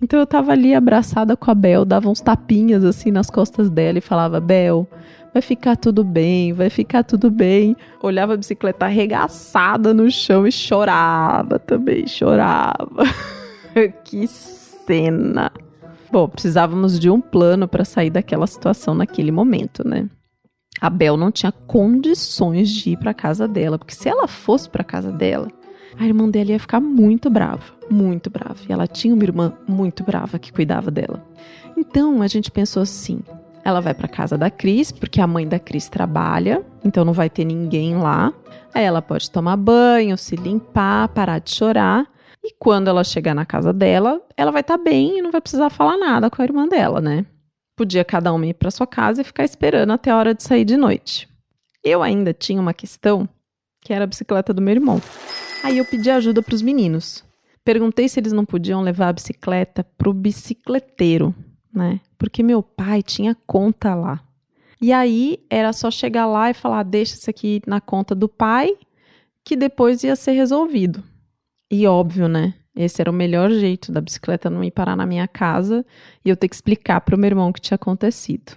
Então 0.00 0.20
eu 0.20 0.26
tava 0.26 0.52
ali 0.52 0.74
abraçada 0.74 1.36
com 1.36 1.50
a 1.50 1.54
Bel, 1.54 1.84
dava 1.84 2.08
uns 2.08 2.20
tapinhas 2.20 2.84
assim 2.84 3.10
nas 3.10 3.30
costas 3.30 3.70
dela 3.70 3.98
e 3.98 4.00
falava: 4.00 4.40
Bel, 4.40 4.86
vai 5.32 5.40
ficar 5.40 5.76
tudo 5.76 6.02
bem, 6.02 6.52
vai 6.52 6.70
ficar 6.70 7.04
tudo 7.04 7.30
bem. 7.30 7.76
Olhava 8.02 8.34
a 8.34 8.36
bicicleta 8.36 8.86
arregaçada 8.86 9.94
no 9.94 10.10
chão 10.10 10.46
e 10.46 10.52
chorava 10.52 11.58
também, 11.58 12.06
chorava. 12.06 13.04
que 14.04 14.26
cena. 14.26 15.50
Bom, 16.12 16.28
precisávamos 16.28 17.00
de 17.00 17.08
um 17.08 17.22
plano 17.22 17.66
para 17.66 17.86
sair 17.86 18.10
daquela 18.10 18.46
situação 18.46 18.94
naquele 18.94 19.32
momento, 19.32 19.82
né? 19.82 20.10
A 20.78 20.90
Bel 20.90 21.16
não 21.16 21.32
tinha 21.32 21.50
condições 21.50 22.68
de 22.68 22.90
ir 22.90 22.98
para 22.98 23.14
casa 23.14 23.48
dela, 23.48 23.78
porque 23.78 23.94
se 23.94 24.10
ela 24.10 24.28
fosse 24.28 24.68
para 24.68 24.84
casa 24.84 25.10
dela, 25.10 25.48
a 25.98 26.04
irmã 26.04 26.28
dela 26.28 26.50
ia 26.50 26.60
ficar 26.60 26.80
muito 26.80 27.30
brava, 27.30 27.62
muito 27.90 28.28
brava. 28.28 28.56
E 28.68 28.70
ela 28.70 28.86
tinha 28.86 29.14
uma 29.14 29.22
irmã 29.22 29.54
muito 29.66 30.04
brava 30.04 30.38
que 30.38 30.52
cuidava 30.52 30.90
dela. 30.90 31.24
Então 31.78 32.20
a 32.20 32.26
gente 32.26 32.50
pensou 32.50 32.82
assim: 32.82 33.20
ela 33.64 33.80
vai 33.80 33.94
para 33.94 34.06
casa 34.06 34.36
da 34.36 34.50
Cris, 34.50 34.92
porque 34.92 35.18
a 35.18 35.26
mãe 35.26 35.48
da 35.48 35.58
Cris 35.58 35.88
trabalha, 35.88 36.62
então 36.84 37.06
não 37.06 37.14
vai 37.14 37.30
ter 37.30 37.46
ninguém 37.46 37.96
lá. 37.96 38.34
Aí 38.74 38.84
ela 38.84 39.00
pode 39.00 39.30
tomar 39.30 39.56
banho, 39.56 40.18
se 40.18 40.36
limpar, 40.36 41.08
parar 41.08 41.38
de 41.38 41.52
chorar. 41.52 42.06
E 42.44 42.54
quando 42.58 42.88
ela 42.88 43.04
chegar 43.04 43.34
na 43.34 43.46
casa 43.46 43.72
dela, 43.72 44.20
ela 44.36 44.50
vai 44.50 44.62
estar 44.62 44.78
tá 44.78 44.82
bem 44.84 45.18
e 45.18 45.22
não 45.22 45.30
vai 45.30 45.40
precisar 45.40 45.70
falar 45.70 45.96
nada 45.96 46.28
com 46.28 46.42
a 46.42 46.44
irmã 46.44 46.66
dela, 46.66 47.00
né? 47.00 47.24
podia 47.76 48.04
cada 48.04 48.32
uma 48.32 48.46
ir 48.46 48.54
para 48.54 48.70
sua 48.70 48.86
casa 48.86 49.20
e 49.22 49.24
ficar 49.24 49.44
esperando 49.44 49.92
até 49.92 50.10
a 50.10 50.16
hora 50.16 50.34
de 50.34 50.42
sair 50.42 50.64
de 50.64 50.76
noite. 50.76 51.28
Eu 51.82 52.02
ainda 52.02 52.32
tinha 52.32 52.60
uma 52.60 52.72
questão, 52.72 53.28
que 53.80 53.92
era 53.92 54.04
a 54.04 54.06
bicicleta 54.06 54.54
do 54.54 54.62
meu 54.62 54.72
irmão. 54.72 55.02
Aí 55.64 55.78
eu 55.78 55.84
pedi 55.84 56.10
ajuda 56.10 56.42
para 56.42 56.54
os 56.54 56.62
meninos. 56.62 57.24
Perguntei 57.64 58.08
se 58.08 58.20
eles 58.20 58.32
não 58.32 58.44
podiam 58.44 58.82
levar 58.82 59.08
a 59.08 59.12
bicicleta 59.12 59.84
pro 59.98 60.12
bicicleteiro, 60.12 61.34
né? 61.74 62.00
Porque 62.16 62.42
meu 62.42 62.62
pai 62.62 63.02
tinha 63.02 63.36
conta 63.46 63.94
lá. 63.94 64.20
E 64.80 64.92
aí 64.92 65.44
era 65.48 65.72
só 65.72 65.90
chegar 65.90 66.26
lá 66.26 66.50
e 66.50 66.54
falar: 66.54 66.82
deixa 66.82 67.14
isso 67.14 67.30
aqui 67.30 67.62
na 67.66 67.80
conta 67.80 68.14
do 68.14 68.28
pai, 68.28 68.76
que 69.44 69.56
depois 69.56 70.02
ia 70.02 70.16
ser 70.16 70.32
resolvido. 70.32 71.02
E 71.72 71.86
óbvio, 71.86 72.28
né? 72.28 72.52
Esse 72.76 73.00
era 73.00 73.10
o 73.10 73.14
melhor 73.14 73.50
jeito 73.50 73.90
da 73.90 74.02
bicicleta 74.02 74.50
não 74.50 74.62
ir 74.62 74.70
parar 74.70 74.94
na 74.94 75.06
minha 75.06 75.26
casa 75.26 75.86
e 76.22 76.28
eu 76.28 76.36
ter 76.36 76.46
que 76.46 76.54
explicar 76.54 77.00
para 77.00 77.16
o 77.16 77.18
meu 77.18 77.28
irmão 77.28 77.48
o 77.48 77.52
que 77.52 77.62
tinha 77.62 77.76
acontecido. 77.76 78.52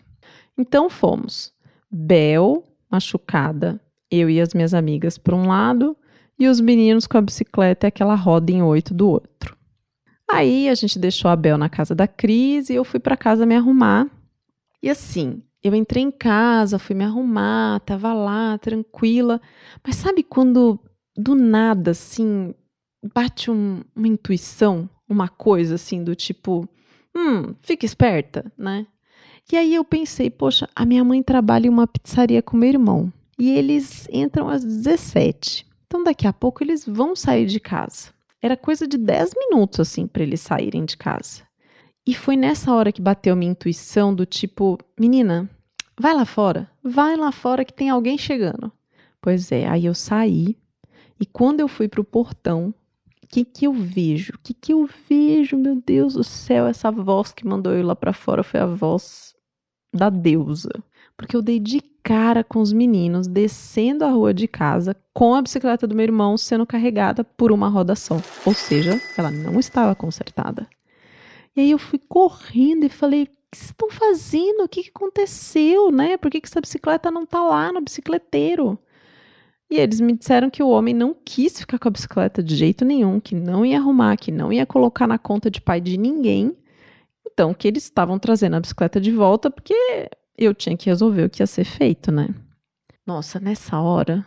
Então 0.58 0.90
fomos. 0.90 1.54
Bel, 1.90 2.62
machucada, 2.92 3.80
eu 4.12 4.30
e 4.30 4.42
as 4.42 4.54
minhas 4.54 4.74
amigas 4.74 5.18
para 5.18 5.34
um 5.34 5.48
lado 5.48 5.96
e 6.38 6.46
os 6.46 6.60
meninos 6.60 7.08
com 7.08 7.18
a 7.18 7.22
bicicleta 7.22 7.88
e 7.88 7.90
aquela 7.90 8.16
roda 8.16 8.52
em 8.52 8.62
oito 8.62 8.94
do 8.94 9.10
outro. 9.10 9.56
Aí 10.30 10.68
a 10.68 10.76
gente 10.76 11.00
deixou 11.00 11.32
a 11.32 11.38
Bel 11.38 11.58
na 11.58 11.70
casa 11.70 11.96
da 11.96 12.08
Cris 12.08 12.70
e 12.70 12.76
eu 12.76 12.84
fui 12.84 13.00
para 13.00 13.16
casa 13.16 13.46
me 13.46 13.56
arrumar. 13.56 14.10
E 14.84 14.90
assim, 14.90 15.42
eu 15.64 15.74
entrei 15.74 16.04
em 16.04 16.12
casa, 16.12 16.78
fui 16.78 16.96
me 16.98 17.06
arrumar, 17.06 17.80
tava 17.82 18.14
lá, 18.14 18.58
tranquila. 18.58 19.40
Mas 19.86 19.96
sabe 19.96 20.22
quando 20.22 20.78
do 21.16 21.34
nada, 21.34 21.92
assim, 21.92 22.54
bate 23.14 23.52
um, 23.52 23.82
uma 23.96 24.08
intuição, 24.08 24.90
uma 25.08 25.28
coisa 25.28 25.76
assim, 25.76 26.04
do 26.04 26.16
tipo, 26.16 26.68
hum, 27.16 27.54
fica 27.62 27.86
esperta, 27.86 28.52
né? 28.58 28.88
E 29.52 29.56
aí 29.56 29.76
eu 29.76 29.84
pensei, 29.84 30.30
poxa, 30.30 30.68
a 30.76 30.86
minha 30.86 31.04
mãe 31.04 31.22
trabalha 31.22 31.68
em 31.68 31.70
uma 31.70 31.86
pizzaria 31.86 32.42
com 32.42 32.58
meu 32.58 32.70
irmão. 32.70 33.14
E 33.38 33.52
eles 33.52 34.08
entram 34.12 34.50
às 34.50 34.64
17. 34.64 35.68
Então 35.86 36.04
daqui 36.04 36.26
a 36.26 36.34
pouco 36.34 36.64
eles 36.64 36.86
vão 36.86 37.16
sair 37.16 37.46
de 37.46 37.60
casa. 37.60 38.10
Era 38.42 38.58
coisa 38.58 38.88
de 38.88 38.98
10 38.98 39.32
minutos 39.38 39.80
assim 39.80 40.08
para 40.08 40.24
eles 40.24 40.42
saírem 40.42 40.84
de 40.84 40.98
casa. 40.98 41.44
E 42.08 42.14
foi 42.14 42.36
nessa 42.36 42.74
hora 42.74 42.92
que 42.92 43.02
bateu 43.02 43.36
minha 43.36 43.52
intuição 43.52 44.14
do 44.14 44.26
tipo, 44.26 44.78
menina, 45.00 45.50
vai 46.00 46.14
lá 46.14 46.26
fora, 46.26 46.70
vai 46.84 47.16
lá 47.16 47.32
fora 47.32 47.66
que 47.66 47.74
tem 47.74 47.90
alguém 47.90 48.18
chegando. 48.18 48.72
Pois 49.22 49.52
é, 49.52 49.68
aí 49.68 49.86
eu 49.86 49.94
saí 49.94 50.58
e 51.20 51.26
quando 51.26 51.60
eu 51.60 51.68
fui 51.68 51.88
pro 51.88 52.04
portão, 52.04 52.74
que 53.28 53.46
que 53.46 53.66
eu 53.66 53.74
vejo? 53.74 54.34
Que 54.44 54.54
que 54.54 54.74
eu 54.74 54.88
vejo? 55.10 55.58
Meu 55.58 55.76
Deus 55.76 56.14
do 56.14 56.24
céu, 56.24 56.68
essa 56.68 56.92
voz 56.92 57.32
que 57.32 57.48
mandou 57.48 57.74
eu 57.74 57.86
lá 57.86 57.96
para 57.96 58.14
fora 58.14 58.44
foi 58.44 58.60
a 58.60 58.66
voz 58.66 59.36
da 59.94 60.10
deusa. 60.10 60.72
Porque 61.18 61.36
eu 61.36 61.42
dei 61.42 61.60
de 61.60 61.82
cara 62.04 62.44
com 62.44 62.60
os 62.60 62.72
meninos 62.72 63.26
descendo 63.26 64.06
a 64.06 64.10
rua 64.10 64.34
de 64.34 64.48
casa 64.48 64.96
com 65.14 65.34
a 65.34 65.42
bicicleta 65.42 65.88
do 65.88 65.96
meu 65.96 66.04
irmão 66.04 66.38
sendo 66.38 66.66
carregada 66.66 67.24
por 67.24 67.52
uma 67.52 67.68
roda 67.70 67.96
só. 67.96 68.22
Ou 68.46 68.54
seja, 68.54 69.02
ela 69.18 69.32
não 69.32 69.60
estava 69.60 69.96
consertada. 69.96 70.68
E 71.56 71.62
aí 71.62 71.72
eu 71.72 71.80
fui 71.80 72.00
correndo 72.08 72.84
e 72.84 72.90
falei: 72.90 73.24
o 73.24 73.26
que 73.26 73.58
vocês 73.58 73.70
estão 73.72 73.90
fazendo? 73.90 74.64
O 74.64 74.70
que, 74.70 74.92
aconteceu, 74.94 75.90
né? 75.92 76.18
Por 76.18 76.30
que, 76.30 76.42
que 76.42 76.48
essa 76.48 76.62
bicicleta 76.62 77.10
não 77.10 77.26
tá 77.26 77.42
lá 77.42 77.72
no 77.72 77.82
bicicleteiro? 77.82 78.78
E 79.70 79.78
eles 79.78 80.00
me 80.00 80.14
disseram 80.14 80.50
que 80.50 80.62
o 80.62 80.70
homem 80.70 80.94
não 80.94 81.14
quis 81.14 81.60
ficar 81.60 81.80
com 81.80 81.88
a 81.88 81.92
bicicleta 81.92 82.44
de 82.44 82.56
jeito 82.56 82.86
nenhum, 82.86 83.20
que 83.20 83.34
não 83.34 83.66
ia 83.66 83.78
arrumar, 83.78 84.16
que 84.16 84.32
não 84.32 84.54
ia 84.54 84.66
colocar 84.66 85.08
na 85.08 85.18
conta 85.18 85.50
de 85.50 85.60
pai 85.60 85.82
de 85.82 85.98
ninguém. 85.98 86.56
Então, 87.26 87.54
que 87.54 87.68
eles 87.68 87.84
estavam 87.84 88.20
trazendo 88.20 88.56
a 88.56 88.60
bicicleta 88.60 89.02
de 89.02 89.12
volta 89.12 89.50
porque 89.50 89.74
eu 90.38 90.54
tinha 90.54 90.78
que 90.78 90.90
resolver 90.90 91.24
o 91.24 91.30
que 91.30 91.42
ia 91.42 91.48
ser 91.48 91.66
feito, 91.66 92.12
né? 92.12 92.30
Nossa, 93.06 93.40
nessa 93.40 93.80
hora 93.80 94.26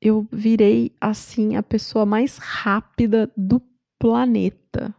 eu 0.00 0.26
virei 0.30 0.92
assim 1.00 1.56
a 1.56 1.62
pessoa 1.62 2.04
mais 2.04 2.36
rápida 2.38 3.30
do 3.36 3.60
planeta. 3.98 4.94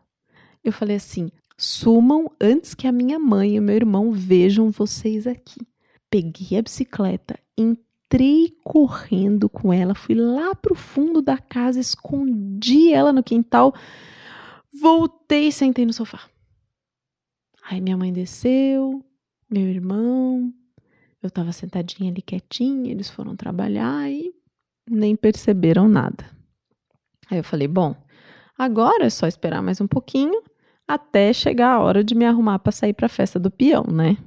Eu 0.64 0.72
falei 0.72 0.96
assim: 0.98 1.30
sumam 1.58 2.32
antes 2.42 2.74
que 2.74 2.88
a 2.88 2.92
minha 2.92 3.20
mãe 3.20 3.56
e 3.56 3.62
meu 3.62 3.76
irmão 3.76 4.12
vejam 4.12 4.72
vocês 4.72 5.28
aqui. 5.28 5.68
Peguei 6.10 6.58
a 6.58 6.62
bicicleta, 6.62 7.38
entrei 7.58 7.87
correndo 8.64 9.50
com 9.50 9.74
ela, 9.74 9.96
fui 9.96 10.14
lá 10.14 10.54
pro 10.54 10.76
fundo 10.76 11.22
da 11.22 11.38
casa, 11.38 11.80
escondi 11.80 12.94
ela 12.94 13.12
no 13.12 13.24
quintal, 13.24 13.74
voltei 14.80 15.48
e 15.48 15.52
sentei 15.52 15.86
no 15.86 15.94
sofá. 15.94 16.22
Aí 17.64 17.82
minha 17.82 17.98
mãe 17.98 18.14
desceu, 18.14 19.04
meu 19.50 19.68
irmão, 19.68 20.54
eu 21.24 21.32
tava 21.32 21.52
sentadinha 21.52 22.12
ali 22.12 22.22
quietinha, 22.22 22.92
eles 22.92 23.10
foram 23.10 23.36
trabalhar 23.36 24.10
e 24.10 24.34
nem 24.90 25.16
perceberam 25.16 25.88
nada. 25.88 26.30
Aí 27.30 27.38
eu 27.38 27.44
falei: 27.44 27.68
bom, 27.68 27.96
agora 28.58 29.06
é 29.06 29.10
só 29.10 29.28
esperar 29.28 29.62
mais 29.62 29.82
um 29.82 29.88
pouquinho 29.88 30.42
até 30.88 31.34
chegar 31.34 31.74
a 31.74 31.80
hora 31.80 32.04
de 32.04 32.16
me 32.16 32.26
arrumar 32.26 32.60
para 32.60 32.72
sair 32.72 32.94
para 32.94 33.08
a 33.08 33.10
festa 33.10 33.40
do 33.40 33.52
peão, 33.52 33.84
né? 33.84 34.18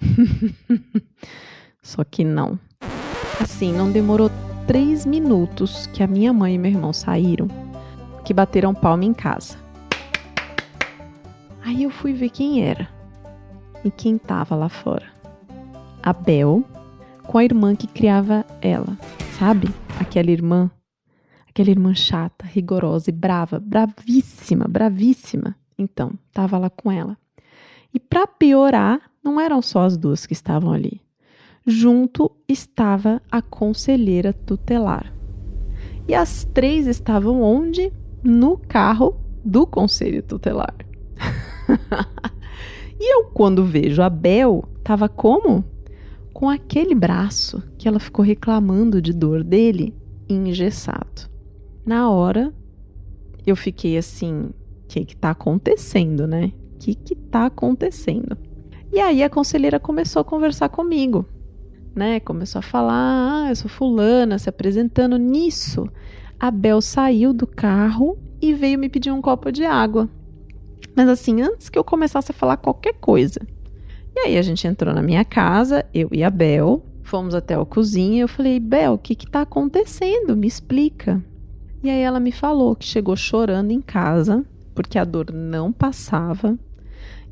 Só 1.82 2.02
que 2.02 2.24
não. 2.24 2.58
Assim, 3.40 3.72
não 3.72 3.90
demorou 3.90 4.30
três 4.66 5.04
minutos 5.04 5.86
que 5.88 6.02
a 6.02 6.06
minha 6.06 6.32
mãe 6.32 6.54
e 6.54 6.58
meu 6.58 6.70
irmão 6.70 6.92
saíram, 6.92 7.48
que 8.24 8.32
bateram 8.32 8.74
palma 8.74 9.04
em 9.04 9.12
casa. 9.12 9.58
Aí 11.62 11.82
eu 11.82 11.90
fui 11.90 12.12
ver 12.12 12.30
quem 12.30 12.62
era 12.62 12.88
e 13.84 13.90
quem 13.90 14.16
tava 14.16 14.54
lá 14.54 14.68
fora. 14.68 15.06
A 16.02 16.12
Bel, 16.12 16.62
com 17.26 17.38
a 17.38 17.44
irmã 17.44 17.74
que 17.74 17.86
criava 17.86 18.44
ela, 18.60 18.98
sabe? 19.38 19.68
Aquela 19.98 20.30
irmã, 20.30 20.70
aquela 21.48 21.70
irmã 21.70 21.94
chata, 21.94 22.44
rigorosa 22.46 23.10
e 23.10 23.12
brava, 23.12 23.58
bravíssima, 23.58 24.66
bravíssima. 24.68 25.56
Então, 25.78 26.12
tava 26.32 26.58
lá 26.58 26.70
com 26.70 26.90
ela. 26.90 27.16
E 27.92 28.00
para 28.00 28.26
piorar, 28.26 29.00
não 29.22 29.40
eram 29.40 29.62
só 29.62 29.84
as 29.84 29.96
duas 29.96 30.26
que 30.26 30.32
estavam 30.32 30.72
ali. 30.72 31.03
Junto 31.66 32.30
estava 32.46 33.22
a 33.30 33.40
conselheira 33.40 34.34
tutelar. 34.34 35.14
E 36.06 36.14
as 36.14 36.44
três 36.44 36.86
estavam 36.86 37.40
onde? 37.40 37.90
No 38.22 38.58
carro 38.58 39.16
do 39.42 39.66
conselho 39.66 40.22
tutelar. 40.22 40.76
e 43.00 43.14
eu, 43.14 43.30
quando 43.30 43.64
vejo 43.64 44.02
a 44.02 44.10
Bel, 44.10 44.68
tava 44.82 45.08
como? 45.08 45.64
Com 46.34 46.50
aquele 46.50 46.94
braço 46.94 47.62
que 47.78 47.88
ela 47.88 47.98
ficou 47.98 48.22
reclamando 48.22 49.00
de 49.00 49.14
dor 49.14 49.42
dele, 49.42 49.96
engessado. 50.28 51.30
Na 51.86 52.10
hora, 52.10 52.52
eu 53.46 53.56
fiquei 53.56 53.96
assim: 53.96 54.50
o 54.50 54.54
que 54.86 55.06
que 55.06 55.16
tá 55.16 55.30
acontecendo, 55.30 56.26
né? 56.26 56.52
O 56.74 56.78
que 56.78 56.94
que 56.94 57.14
tá 57.14 57.46
acontecendo? 57.46 58.36
E 58.92 59.00
aí 59.00 59.22
a 59.22 59.30
conselheira 59.30 59.80
começou 59.80 60.20
a 60.20 60.24
conversar 60.24 60.68
comigo, 60.68 61.26
né? 61.94 62.20
Começou 62.20 62.58
a 62.58 62.62
falar: 62.62 63.44
ah, 63.44 63.50
eu 63.50 63.56
sou 63.56 63.68
fulana, 63.68 64.38
se 64.38 64.48
apresentando 64.48 65.16
nisso. 65.16 65.88
A 66.38 66.50
Bel 66.50 66.80
saiu 66.80 67.32
do 67.32 67.46
carro 67.46 68.18
e 68.40 68.52
veio 68.52 68.78
me 68.78 68.88
pedir 68.88 69.10
um 69.10 69.22
copo 69.22 69.50
de 69.50 69.64
água. 69.64 70.08
Mas 70.94 71.08
assim, 71.08 71.40
antes 71.42 71.68
que 71.68 71.78
eu 71.78 71.84
começasse 71.84 72.30
a 72.30 72.34
falar 72.34 72.56
qualquer 72.56 72.94
coisa. 72.94 73.40
E 74.14 74.20
aí 74.20 74.38
a 74.38 74.42
gente 74.42 74.66
entrou 74.66 74.94
na 74.94 75.02
minha 75.02 75.24
casa, 75.24 75.84
eu 75.92 76.08
e 76.12 76.22
a 76.22 76.30
Bel, 76.30 76.84
fomos 77.02 77.34
até 77.34 77.54
a 77.54 77.64
cozinha. 77.64 78.22
Eu 78.22 78.28
falei, 78.28 78.60
Bel, 78.60 78.94
o 78.94 78.98
que 78.98 79.14
que 79.14 79.30
tá 79.30 79.42
acontecendo? 79.42 80.36
Me 80.36 80.46
explica. 80.46 81.22
E 81.82 81.90
aí 81.90 82.00
ela 82.00 82.20
me 82.20 82.32
falou 82.32 82.76
que 82.76 82.86
chegou 82.86 83.16
chorando 83.16 83.70
em 83.70 83.80
casa, 83.80 84.44
porque 84.74 84.98
a 84.98 85.04
dor 85.04 85.32
não 85.32 85.72
passava. 85.72 86.58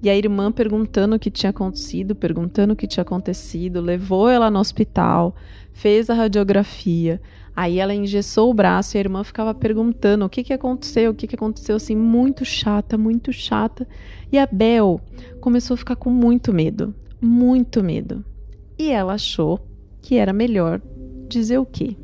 E 0.03 0.11
a 0.11 0.17
irmã 0.17 0.51
perguntando 0.51 1.15
o 1.15 1.19
que 1.19 1.31
tinha 1.31 1.51
acontecido, 1.51 2.15
perguntando 2.15 2.73
o 2.73 2.77
que 2.77 2.89
tinha 2.89 3.03
acontecido, 3.03 3.81
levou 3.81 4.29
ela 4.29 4.51
no 4.51 4.59
hospital, 4.59 5.37
fez 5.73 6.11
a 6.11 6.15
radiografia. 6.15 7.21
Aí 7.55 7.79
ela 7.79 7.95
engessou 7.95 8.51
o 8.51 8.55
braço 8.55 8.97
e 8.97 8.99
a 8.99 9.01
irmã 9.01 9.23
ficava 9.23 9.55
perguntando 9.55 10.25
o 10.25 10.29
que, 10.29 10.43
que 10.43 10.53
aconteceu, 10.53 11.13
o 11.13 11.15
que, 11.15 11.29
que 11.29 11.37
aconteceu, 11.37 11.77
assim, 11.77 11.95
muito 11.95 12.45
chata, 12.45 12.99
muito 12.99 13.33
chata. 13.33 13.87
E 14.33 14.39
a 14.39 14.47
Bel 14.47 15.01
começou 15.41 15.75
a 15.75 15.79
ficar 15.79 15.95
com 15.95 16.11
muito 16.11 16.53
medo, 16.53 16.93
muito 17.21 17.85
medo. 17.85 18.25
E 18.77 18.91
ela 18.91 19.13
achou 19.13 19.61
que 20.01 20.17
era 20.17 20.33
melhor 20.33 20.81
dizer 21.29 21.59
o 21.59 21.67
quê? 21.67 21.97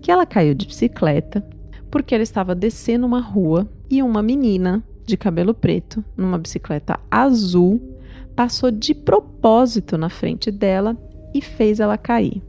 Que 0.00 0.10
ela 0.10 0.26
caiu 0.26 0.54
de 0.54 0.66
bicicleta 0.66 1.46
porque 1.88 2.14
ela 2.14 2.24
estava 2.24 2.54
descendo 2.54 3.06
uma 3.06 3.20
rua 3.20 3.68
e 3.88 4.02
uma 4.02 4.20
menina 4.20 4.82
de 5.04 5.16
cabelo 5.16 5.54
preto, 5.54 6.04
numa 6.16 6.38
bicicleta 6.38 6.98
azul, 7.10 7.80
passou 8.34 8.70
de 8.70 8.94
propósito 8.94 9.96
na 9.98 10.08
frente 10.08 10.50
dela 10.50 10.96
e 11.34 11.40
fez 11.40 11.80
ela 11.80 11.98
cair. 11.98 12.42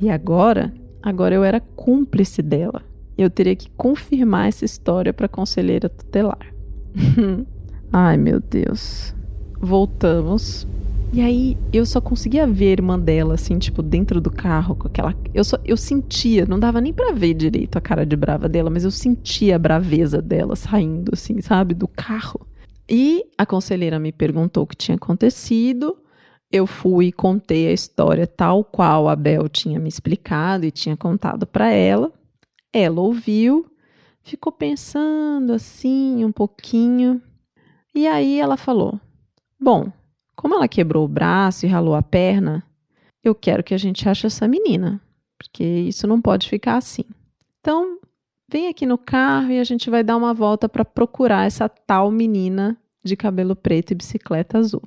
E 0.00 0.10
agora 0.10 0.72
Agora 1.06 1.36
eu 1.36 1.44
era 1.44 1.60
cúmplice 1.60 2.42
dela. 2.42 2.82
Eu 3.16 3.30
teria 3.30 3.54
que 3.54 3.70
confirmar 3.76 4.48
essa 4.48 4.64
história 4.64 5.12
para 5.12 5.26
a 5.26 5.28
conselheira 5.28 5.88
tutelar. 5.88 6.52
Ai, 7.92 8.16
meu 8.16 8.40
Deus. 8.40 9.14
Voltamos. 9.60 10.66
E 11.16 11.22
aí 11.22 11.56
eu 11.72 11.86
só 11.86 11.98
conseguia 11.98 12.46
ver 12.46 12.66
a 12.66 12.72
irmã 12.72 12.98
dela, 12.98 13.36
assim, 13.36 13.58
tipo, 13.58 13.82
dentro 13.82 14.20
do 14.20 14.30
carro, 14.30 14.76
com 14.76 14.86
aquela. 14.86 15.14
Eu, 15.32 15.42
só, 15.44 15.56
eu 15.64 15.74
sentia, 15.74 16.44
não 16.44 16.60
dava 16.60 16.78
nem 16.78 16.92
pra 16.92 17.12
ver 17.12 17.32
direito 17.32 17.78
a 17.78 17.80
cara 17.80 18.04
de 18.04 18.14
brava 18.14 18.50
dela, 18.50 18.68
mas 18.68 18.84
eu 18.84 18.90
sentia 18.90 19.56
a 19.56 19.58
braveza 19.58 20.20
dela 20.20 20.54
saindo, 20.54 21.12
assim, 21.14 21.40
sabe, 21.40 21.72
do 21.72 21.88
carro. 21.88 22.46
E 22.86 23.24
a 23.38 23.46
conselheira 23.46 23.98
me 23.98 24.12
perguntou 24.12 24.64
o 24.64 24.66
que 24.66 24.76
tinha 24.76 24.96
acontecido. 24.96 25.96
Eu 26.52 26.66
fui 26.66 27.06
e 27.06 27.12
contei 27.12 27.66
a 27.68 27.72
história 27.72 28.26
tal 28.26 28.62
qual 28.62 29.08
a 29.08 29.16
Bel 29.16 29.48
tinha 29.48 29.80
me 29.80 29.88
explicado 29.88 30.66
e 30.66 30.70
tinha 30.70 30.98
contado 30.98 31.46
para 31.46 31.70
ela. 31.70 32.12
Ela 32.70 33.00
ouviu, 33.00 33.64
ficou 34.22 34.52
pensando 34.52 35.54
assim 35.54 36.26
um 36.26 36.30
pouquinho. 36.30 37.22
E 37.94 38.06
aí 38.06 38.38
ela 38.38 38.58
falou: 38.58 39.00
Bom, 39.58 39.90
como 40.36 40.54
ela 40.54 40.68
quebrou 40.68 41.04
o 41.04 41.08
braço 41.08 41.64
e 41.64 41.68
ralou 41.68 41.94
a 41.94 42.02
perna, 42.02 42.62
eu 43.24 43.34
quero 43.34 43.64
que 43.64 43.74
a 43.74 43.78
gente 43.78 44.08
ache 44.08 44.26
essa 44.26 44.46
menina, 44.46 45.00
porque 45.36 45.64
isso 45.64 46.06
não 46.06 46.20
pode 46.20 46.48
ficar 46.48 46.76
assim. 46.76 47.04
Então, 47.60 47.98
vem 48.48 48.68
aqui 48.68 48.86
no 48.86 48.98
carro 48.98 49.50
e 49.50 49.58
a 49.58 49.64
gente 49.64 49.90
vai 49.90 50.04
dar 50.04 50.16
uma 50.16 50.32
volta 50.32 50.68
para 50.68 50.84
procurar 50.84 51.46
essa 51.46 51.68
tal 51.68 52.10
menina 52.10 52.76
de 53.02 53.16
cabelo 53.16 53.56
preto 53.56 53.92
e 53.92 53.94
bicicleta 53.94 54.58
azul. 54.58 54.82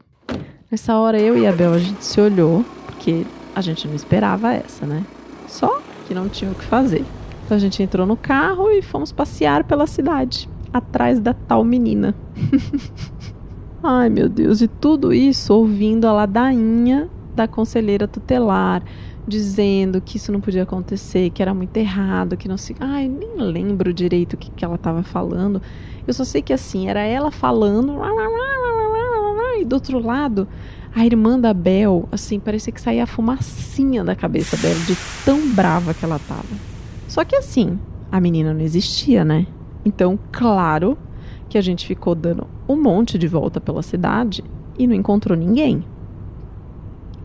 Nessa 0.71 0.97
hora 0.97 1.19
eu 1.19 1.37
e 1.37 1.47
a 1.47 1.51
Bel 1.51 1.73
a 1.73 1.79
gente 1.79 2.05
se 2.05 2.21
olhou, 2.21 2.63
porque 2.85 3.25
a 3.55 3.61
gente 3.61 3.87
não 3.87 3.95
esperava 3.95 4.53
essa, 4.53 4.85
né? 4.85 5.03
Só 5.47 5.81
que 6.07 6.13
não 6.13 6.29
tinha 6.29 6.51
o 6.51 6.55
que 6.55 6.63
fazer. 6.63 7.03
Então 7.43 7.57
a 7.57 7.59
gente 7.59 7.81
entrou 7.81 8.05
no 8.05 8.15
carro 8.15 8.69
e 8.69 8.81
fomos 8.81 9.11
passear 9.11 9.63
pela 9.63 9.87
cidade, 9.87 10.47
atrás 10.71 11.19
da 11.19 11.33
tal 11.33 11.63
menina. 11.63 12.13
Ai, 13.81 14.09
meu 14.09 14.27
Deus, 14.27 14.61
e 14.61 14.67
tudo 14.67 15.13
isso 15.13 15.53
ouvindo 15.53 16.05
a 16.05 16.11
ladainha 16.11 17.09
da 17.33 17.47
conselheira 17.47 18.09
tutelar, 18.09 18.83
dizendo 19.25 20.01
que 20.01 20.17
isso 20.17 20.33
não 20.33 20.41
podia 20.41 20.63
acontecer, 20.63 21.29
que 21.29 21.41
era 21.41 21.53
muito 21.53 21.77
errado, 21.77 22.35
que 22.35 22.49
não 22.49 22.57
se. 22.57 22.75
Ai, 22.77 23.07
nem 23.07 23.37
lembro 23.37 23.93
direito 23.93 24.33
o 24.33 24.37
que, 24.37 24.51
que 24.51 24.65
ela 24.65 24.75
estava 24.75 25.01
falando. 25.01 25.61
Eu 26.05 26.13
só 26.13 26.25
sei 26.25 26.41
que 26.41 26.51
assim, 26.51 26.89
era 26.89 27.01
ela 27.01 27.31
falando, 27.31 27.99
e 29.59 29.63
do 29.63 29.73
outro 29.73 29.99
lado, 29.99 30.45
a 30.93 31.05
irmã 31.05 31.39
da 31.39 31.53
Bel, 31.53 32.07
assim, 32.11 32.37
parecia 32.37 32.73
que 32.73 32.81
saía 32.81 33.03
a 33.03 33.07
fumacinha 33.07 34.03
da 34.03 34.15
cabeça 34.15 34.57
dela, 34.57 34.79
de 34.79 34.97
tão 35.23 35.53
brava 35.53 35.93
que 35.93 36.03
ela 36.03 36.19
tava. 36.19 36.43
Só 37.07 37.23
que 37.23 37.35
assim, 37.35 37.79
a 38.11 38.19
menina 38.19 38.53
não 38.53 38.61
existia, 38.61 39.23
né? 39.23 39.47
Então, 39.85 40.19
claro 40.31 40.97
que 41.47 41.57
a 41.57 41.61
gente 41.61 41.87
ficou 41.87 42.13
dando 42.13 42.45
um 42.69 42.81
monte 42.81 43.17
de 43.17 43.27
volta 43.27 43.59
pela 43.59 43.81
cidade 43.81 44.43
e 44.77 44.85
não 44.85 44.93
encontrou 44.93 45.37
ninguém. 45.37 45.83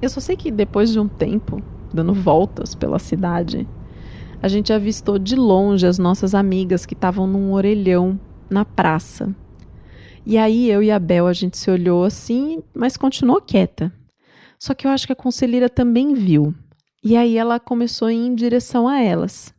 Eu 0.00 0.08
só 0.08 0.18
sei 0.18 0.36
que 0.36 0.50
depois 0.50 0.90
de 0.90 0.98
um 0.98 1.06
tempo, 1.06 1.62
dando 1.92 2.14
voltas 2.14 2.74
pela 2.74 2.98
cidade, 2.98 3.68
a 4.42 4.48
gente 4.48 4.72
avistou 4.72 5.18
de 5.18 5.36
longe 5.36 5.86
as 5.86 5.98
nossas 5.98 6.34
amigas 6.34 6.86
que 6.86 6.94
estavam 6.94 7.26
num 7.26 7.52
orelhão 7.52 8.18
na 8.48 8.64
praça. 8.64 9.34
E 10.26 10.38
aí 10.38 10.70
eu 10.70 10.82
e 10.82 10.90
a 10.90 10.98
Bel 10.98 11.26
a 11.26 11.32
gente 11.32 11.58
se 11.58 11.70
olhou 11.70 12.04
assim, 12.04 12.62
mas 12.74 12.96
continuou 12.96 13.40
quieta. 13.40 13.92
Só 14.58 14.72
que 14.72 14.86
eu 14.86 14.90
acho 14.90 15.06
que 15.06 15.12
a 15.12 15.16
conselheira 15.16 15.68
também 15.68 16.14
viu. 16.14 16.54
E 17.02 17.16
aí 17.16 17.36
ela 17.36 17.60
começou 17.60 18.08
a 18.08 18.12
ir 18.12 18.26
em 18.26 18.34
direção 18.34 18.88
a 18.88 18.98
elas. 18.98 19.54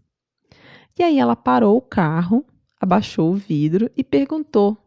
E 0.98 1.04
aí 1.04 1.20
ela 1.20 1.36
parou 1.36 1.78
o 1.78 1.82
carro 1.82 2.44
abaixou 2.80 3.32
o 3.32 3.36
vidro 3.36 3.90
e 3.98 4.04
perguntou: 4.04 4.78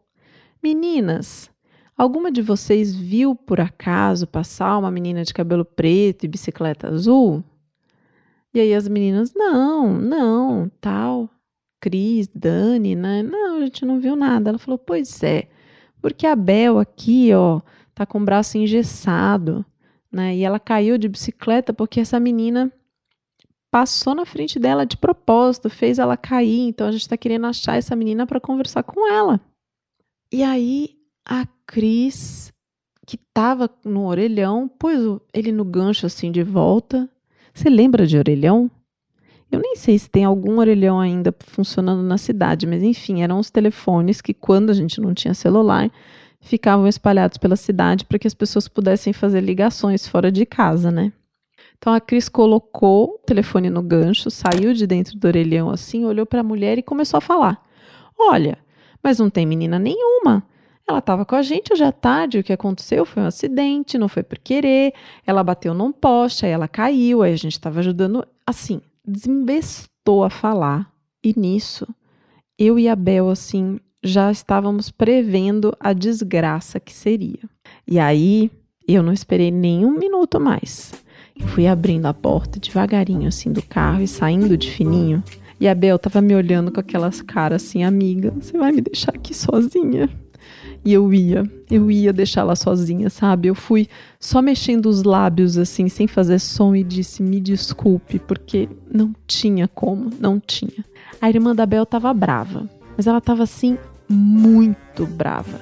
Meninas, 0.61 1.49
alguma 1.97 2.31
de 2.31 2.41
vocês 2.41 2.93
viu 2.93 3.35
por 3.35 3.61
acaso 3.61 4.27
passar 4.27 4.77
uma 4.77 4.91
menina 4.91 5.23
de 5.23 5.33
cabelo 5.33 5.63
preto 5.63 6.25
e 6.25 6.27
bicicleta 6.27 6.89
azul? 6.89 7.43
E 8.53 8.59
aí 8.59 8.73
as 8.73 8.87
meninas: 8.87 9.33
Não, 9.33 9.93
não, 9.93 10.69
tal. 10.81 11.29
Cris, 11.79 12.27
Dani, 12.27 12.93
né? 12.95 13.23
Não, 13.23 13.57
a 13.57 13.61
gente 13.61 13.85
não 13.85 13.99
viu 13.99 14.15
nada. 14.15 14.49
Ela 14.49 14.59
falou: 14.59 14.77
Pois 14.77 15.23
é, 15.23 15.47
porque 16.01 16.27
a 16.27 16.35
Bel 16.35 16.77
aqui, 16.77 17.33
ó, 17.33 17.61
tá 17.93 18.05
com 18.05 18.19
o 18.19 18.25
braço 18.25 18.57
engessado, 18.57 19.65
né? 20.11 20.35
E 20.35 20.43
ela 20.43 20.59
caiu 20.59 20.97
de 20.97 21.07
bicicleta 21.07 21.73
porque 21.73 21.99
essa 21.99 22.19
menina 22.19 22.71
passou 23.71 24.15
na 24.15 24.25
frente 24.25 24.59
dela 24.59 24.85
de 24.85 24.97
propósito, 24.97 25.69
fez 25.69 25.99
ela 25.99 26.17
cair. 26.17 26.67
Então 26.67 26.87
a 26.87 26.91
gente 26.91 27.01
está 27.01 27.15
querendo 27.15 27.47
achar 27.47 27.77
essa 27.77 27.95
menina 27.95 28.25
para 28.25 28.39
conversar 28.39 28.83
com 28.83 29.07
ela. 29.09 29.39
E 30.31 30.43
aí 30.43 30.91
a 31.25 31.45
Cris, 31.65 32.53
que 33.05 33.15
estava 33.15 33.69
no 33.83 34.05
orelhão, 34.05 34.67
pôs 34.67 35.19
ele 35.33 35.51
no 35.51 35.63
gancho 35.65 36.05
assim 36.05 36.31
de 36.31 36.43
volta. 36.43 37.09
Você 37.53 37.69
lembra 37.69 38.05
de 38.05 38.17
orelhão? 38.17 38.69
Eu 39.51 39.59
nem 39.59 39.75
sei 39.75 39.97
se 39.97 40.09
tem 40.09 40.23
algum 40.23 40.59
orelhão 40.59 40.99
ainda 40.99 41.35
funcionando 41.39 42.03
na 42.03 42.17
cidade, 42.17 42.67
mas 42.67 42.83
enfim, 42.83 43.23
eram 43.23 43.39
os 43.39 43.49
telefones 43.49 44.21
que, 44.21 44.33
quando 44.33 44.69
a 44.69 44.73
gente 44.73 45.01
não 45.01 45.13
tinha 45.13 45.33
celular, 45.33 45.91
ficavam 46.39 46.87
espalhados 46.87 47.37
pela 47.37 47.55
cidade 47.55 48.05
para 48.05 48.19
que 48.19 48.27
as 48.27 48.33
pessoas 48.35 48.67
pudessem 48.67 49.11
fazer 49.11 49.41
ligações 49.41 50.07
fora 50.07 50.31
de 50.31 50.45
casa, 50.45 50.91
né? 50.91 51.11
Então 51.77 51.93
a 51.93 51.99
Cris 51.99 52.29
colocou 52.29 53.15
o 53.15 53.17
telefone 53.25 53.69
no 53.69 53.81
gancho, 53.81 54.29
saiu 54.29 54.73
de 54.73 54.85
dentro 54.85 55.17
do 55.17 55.25
orelhão 55.25 55.69
assim, 55.69 56.05
olhou 56.05 56.25
para 56.25 56.41
a 56.41 56.43
mulher 56.43 56.77
e 56.77 56.83
começou 56.83 57.17
a 57.17 57.21
falar: 57.21 57.65
Olha, 58.17 58.57
mas 59.03 59.19
não 59.19 59.29
tem 59.29 59.45
menina 59.45 59.79
nenhuma. 59.79 60.43
Ela 60.87 60.99
estava 60.99 61.23
com 61.23 61.35
a 61.35 61.41
gente 61.41 61.71
hoje 61.71 61.83
à 61.83 61.91
tarde. 61.91 62.39
O 62.39 62.43
que 62.43 62.51
aconteceu 62.51 63.05
foi 63.05 63.21
um 63.21 63.27
acidente, 63.27 63.97
não 63.97 64.07
foi 64.07 64.23
por 64.23 64.39
querer. 64.39 64.93
Ela 65.25 65.43
bateu 65.43 65.73
num 65.73 65.91
poste, 65.91 66.45
aí 66.45 66.51
ela 66.51 66.67
caiu, 66.67 67.21
aí 67.21 67.31
a 67.31 67.37
gente 67.37 67.53
estava 67.53 67.79
ajudando. 67.79 68.25
Assim, 68.45 68.81
desembestou 69.05 70.23
a 70.23 70.29
falar. 70.29 70.91
E 71.23 71.37
nisso, 71.37 71.87
eu 72.57 72.79
e 72.79 72.87
a 72.87 72.95
Bel, 72.95 73.29
assim, 73.29 73.79
já 74.03 74.31
estávamos 74.31 74.89
prevendo 74.89 75.75
a 75.79 75.93
desgraça 75.93 76.79
que 76.79 76.93
seria. 76.93 77.39
E 77.87 77.99
aí, 77.99 78.49
eu 78.87 79.03
não 79.03 79.13
esperei 79.13 79.51
nem 79.51 79.85
um 79.85 79.91
minuto 79.91 80.39
mais. 80.39 80.91
Fui 81.47 81.67
abrindo 81.67 82.05
a 82.05 82.13
porta 82.13 82.59
devagarinho 82.59 83.27
assim 83.27 83.51
do 83.51 83.61
carro 83.61 84.01
e 84.01 84.07
saindo 84.07 84.57
de 84.57 84.71
fininho. 84.71 85.23
E 85.59 85.67
a 85.67 85.75
Bel 85.75 85.99
tava 85.99 86.21
me 86.21 86.33
olhando 86.33 86.71
com 86.71 86.79
aquelas 86.79 87.21
caras 87.21 87.63
assim, 87.63 87.83
amiga, 87.83 88.31
você 88.39 88.57
vai 88.57 88.71
me 88.71 88.81
deixar 88.81 89.11
aqui 89.11 89.33
sozinha? 89.33 90.09
E 90.85 90.93
eu 90.93 91.13
ia, 91.13 91.43
eu 91.69 91.91
ia 91.91 92.13
deixá-la 92.13 92.55
sozinha, 92.55 93.09
sabe? 93.09 93.49
Eu 93.49 93.55
fui 93.55 93.87
só 94.17 94.41
mexendo 94.41 94.85
os 94.85 95.03
lábios 95.03 95.57
assim, 95.57 95.89
sem 95.89 96.07
fazer 96.07 96.39
som 96.39 96.73
e 96.73 96.83
disse: 96.83 97.21
"Me 97.21 97.41
desculpe", 97.41 98.17
porque 98.19 98.69
não 98.89 99.13
tinha 99.27 99.67
como, 99.67 100.09
não 100.19 100.39
tinha. 100.39 100.85
A 101.21 101.29
irmã 101.29 101.53
da 101.53 101.65
Bel 101.65 101.85
tava 101.85 102.13
brava, 102.13 102.69
mas 102.95 103.07
ela 103.07 103.19
tava 103.19 103.43
assim 103.43 103.77
muito 104.07 105.05
brava. 105.05 105.59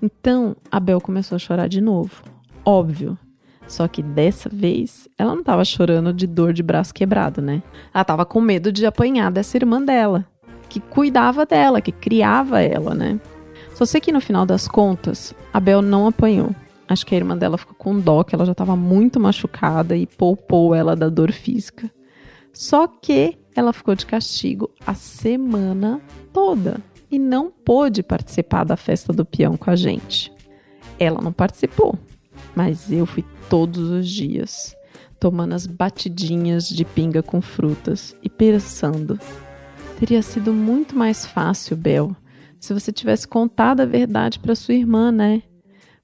Então, 0.00 0.56
a 0.70 0.80
Bel 0.80 1.00
começou 1.00 1.36
a 1.36 1.38
chorar 1.38 1.68
de 1.68 1.82
novo. 1.82 2.22
Óbvio, 2.64 3.18
só 3.68 3.86
que 3.86 4.02
dessa 4.02 4.48
vez, 4.48 5.06
ela 5.18 5.32
não 5.32 5.40
estava 5.40 5.64
chorando 5.64 6.12
de 6.12 6.26
dor 6.26 6.54
de 6.54 6.62
braço 6.62 6.94
quebrado, 6.94 7.42
né? 7.42 7.62
Ela 7.92 8.02
estava 8.02 8.24
com 8.24 8.40
medo 8.40 8.72
de 8.72 8.86
apanhar 8.86 9.30
dessa 9.30 9.58
irmã 9.58 9.80
dela, 9.80 10.26
que 10.70 10.80
cuidava 10.80 11.44
dela, 11.44 11.80
que 11.82 11.92
criava 11.92 12.62
ela, 12.62 12.94
né? 12.94 13.20
Só 13.74 13.84
sei 13.84 14.00
que 14.00 14.10
no 14.10 14.22
final 14.22 14.46
das 14.46 14.66
contas, 14.66 15.34
a 15.52 15.60
Bel 15.60 15.82
não 15.82 16.06
apanhou. 16.06 16.50
Acho 16.88 17.04
que 17.04 17.14
a 17.14 17.18
irmã 17.18 17.36
dela 17.36 17.58
ficou 17.58 17.74
com 17.74 18.00
dó, 18.00 18.24
que 18.24 18.34
ela 18.34 18.46
já 18.46 18.52
estava 18.52 18.74
muito 18.74 19.20
machucada 19.20 19.94
e 19.94 20.06
poupou 20.06 20.74
ela 20.74 20.96
da 20.96 21.10
dor 21.10 21.30
física. 21.30 21.90
Só 22.52 22.86
que 22.86 23.36
ela 23.54 23.72
ficou 23.72 23.94
de 23.94 24.06
castigo 24.06 24.70
a 24.86 24.94
semana 24.94 26.00
toda 26.32 26.80
e 27.10 27.18
não 27.18 27.50
pôde 27.50 28.02
participar 28.02 28.64
da 28.64 28.76
festa 28.76 29.12
do 29.12 29.24
peão 29.24 29.56
com 29.56 29.70
a 29.70 29.76
gente. 29.76 30.32
Ela 30.98 31.20
não 31.20 31.32
participou, 31.32 31.98
mas 32.58 32.90
eu 32.90 33.06
fui 33.06 33.24
todos 33.48 33.88
os 33.88 34.08
dias, 34.08 34.74
tomando 35.20 35.54
as 35.54 35.64
batidinhas 35.64 36.68
de 36.68 36.84
pinga 36.84 37.22
com 37.22 37.40
frutas 37.40 38.16
e 38.20 38.28
pensando: 38.28 39.16
teria 39.96 40.20
sido 40.22 40.52
muito 40.52 40.96
mais 40.96 41.24
fácil, 41.24 41.76
Bel, 41.76 42.16
se 42.58 42.74
você 42.74 42.90
tivesse 42.90 43.28
contado 43.28 43.80
a 43.80 43.86
verdade 43.86 44.40
para 44.40 44.56
sua 44.56 44.74
irmã, 44.74 45.12
né? 45.12 45.40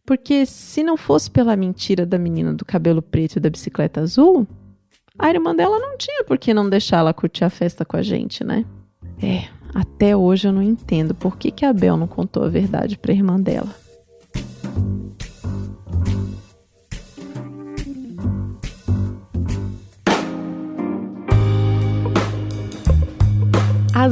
Porque 0.07 0.47
se 0.47 0.85
não 0.85 0.97
fosse 0.97 1.29
pela 1.29 1.57
mentira 1.57 2.07
da 2.07 2.19
menina 2.19 2.55
do 2.55 2.64
cabelo 2.64 3.03
preto 3.03 3.38
e 3.38 3.40
da 3.40 3.51
bicicleta 3.51 4.01
azul, 4.01 4.47
a 5.19 5.29
irmã 5.29 5.57
dela 5.57 5.81
não 5.81 5.99
tinha 5.99 6.23
por 6.23 6.38
que 6.38 6.55
não 6.55 6.71
deixar 6.71 6.99
ela 6.99 7.12
curtir 7.12 7.43
a 7.43 7.51
festa 7.51 7.85
com 7.85 7.97
a 7.97 8.03
gente, 8.03 8.45
né? 8.45 8.64
É, 9.21 9.49
até 9.75 10.17
hoje 10.17 10.47
eu 10.47 10.53
não 10.53 10.62
entendo 10.62 11.17
por 11.17 11.37
que, 11.37 11.51
que 11.51 11.64
a 11.64 11.73
Bel 11.73 11.97
não 11.97 12.07
contou 12.07 12.45
a 12.45 12.49
verdade 12.49 12.97
para 12.97 13.11
a 13.11 13.17
irmã 13.17 13.40
dela. 13.40 13.75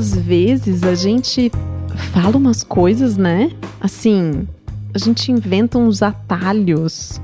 Às 0.03 0.17
vezes 0.17 0.83
a 0.83 0.97
gente 0.97 1.49
fala 2.13 2.37
umas 2.37 2.65
coisas, 2.65 3.17
né? 3.17 3.53
Assim, 3.81 4.49
a 4.93 4.99
gente 4.99 5.31
inventa 5.31 5.79
uns 5.79 6.03
atalhos. 6.03 7.21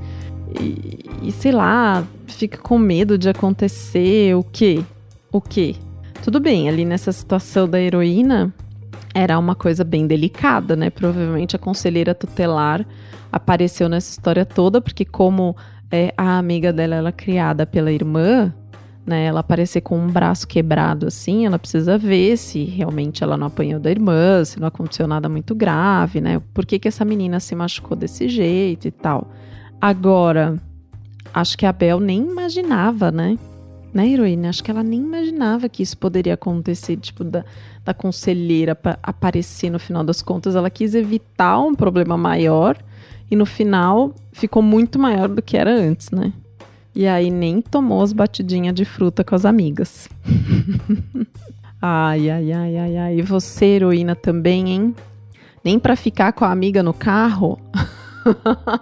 E, 0.61 1.01
e 1.25 1.33
sei 1.33 1.51
lá, 1.51 2.05
fica 2.29 2.57
com 2.57 2.79
medo 2.79 3.19
de 3.19 3.29
acontecer 3.29 4.37
o 4.37 4.45
quê? 4.45 4.85
O 5.33 5.41
quê? 5.41 5.75
Tudo 6.23 6.39
bem, 6.39 6.69
ali 6.69 6.85
nessa 6.85 7.11
situação 7.11 7.69
da 7.69 7.81
heroína 7.81 8.55
era 9.13 9.37
uma 9.37 9.57
coisa 9.57 9.83
bem 9.83 10.07
delicada, 10.07 10.77
né? 10.77 10.89
Provavelmente 10.89 11.57
a 11.57 11.59
conselheira 11.59 12.15
tutelar 12.15 12.87
apareceu 13.33 13.89
nessa 13.89 14.13
história 14.13 14.47
toda, 14.47 14.81
porque 14.81 15.05
como 15.05 15.57
é, 15.91 16.15
a 16.17 16.39
amiga 16.39 16.73
dela 16.73 16.95
ela 16.95 17.09
é 17.09 17.13
criada 17.13 17.67
pela 17.67 17.91
irmã, 17.91 18.55
né? 19.09 19.25
Ela 19.25 19.41
aparecer 19.41 19.81
com 19.81 19.99
um 19.99 20.07
braço 20.07 20.47
quebrado 20.47 21.07
assim, 21.07 21.47
ela 21.47 21.59
precisa 21.59 21.97
ver 21.97 22.37
se 22.37 22.65
realmente 22.65 23.25
ela 23.25 23.37
não 23.37 23.47
apanhou 23.47 23.81
da 23.81 23.91
irmã, 23.91 24.45
se 24.45 24.61
não 24.61 24.69
aconteceu 24.69 25.09
nada 25.09 25.29
muito 25.29 25.55
grave, 25.55 26.21
né? 26.21 26.43
Por 26.53 26.67
que, 26.67 26.79
que 26.79 26.87
essa 26.87 27.05
menina 27.05 27.41
se 27.41 27.55
machucou 27.55 27.97
desse 27.97 28.29
jeito 28.29 28.87
e 28.87 28.91
tal. 28.91 29.33
Agora, 29.81 30.61
acho 31.33 31.57
que 31.57 31.65
a 31.65 31.73
Bel 31.73 32.01
nem 32.01 32.21
imaginava, 32.21 33.11
né? 33.11 33.39
Né, 33.95 34.11
heroína? 34.11 34.51
Acho 34.51 34.63
que 34.63 34.71
ela 34.71 34.83
nem 34.83 35.01
imaginava 35.01 35.69
que 35.69 35.83
isso 35.83 35.97
poderia 35.97 36.35
acontecer, 36.35 36.99
tipo, 36.99 37.25
da, 37.25 37.43
da 37.83 37.95
conselheira 37.95 38.79
aparecer 39.03 39.71
no 39.71 39.79
final 39.79 40.05
das 40.05 40.21
contas. 40.21 40.55
Ela 40.55 40.69
quis 40.69 40.95
evitar 40.95 41.59
um 41.61 41.75
problema 41.75 42.19
maior 42.19 42.77
e 43.31 43.35
no 43.35 43.47
final 43.47 44.15
ficou 44.31 44.63
muito 44.63 44.99
maior 44.99 45.29
do 45.29 45.41
que 45.41 45.57
era 45.57 45.75
antes, 45.75 46.11
né? 46.11 46.35
E 46.99 47.07
aí 47.07 47.31
nem 47.31 47.63
tomou 47.63 48.03
as 48.03 48.13
batidinhas 48.13 48.75
de 48.75 48.85
fruta 48.85 49.23
com 49.23 49.33
as 49.33 49.45
amigas. 49.45 50.09
ai, 51.81 52.29
ai, 52.29 52.51
ai, 52.51 52.77
ai, 52.77 52.97
ai. 52.97 53.19
E 53.21 53.23
você, 53.23 53.67
heroína, 53.67 54.17
também, 54.17 54.71
hein? 54.71 54.97
Nem 55.63 55.79
pra 55.79 55.95
ficar 55.95 56.33
com 56.33 56.45
a 56.45 56.51
amiga 56.51 56.83
no 56.83 56.93
carro? 56.93 57.57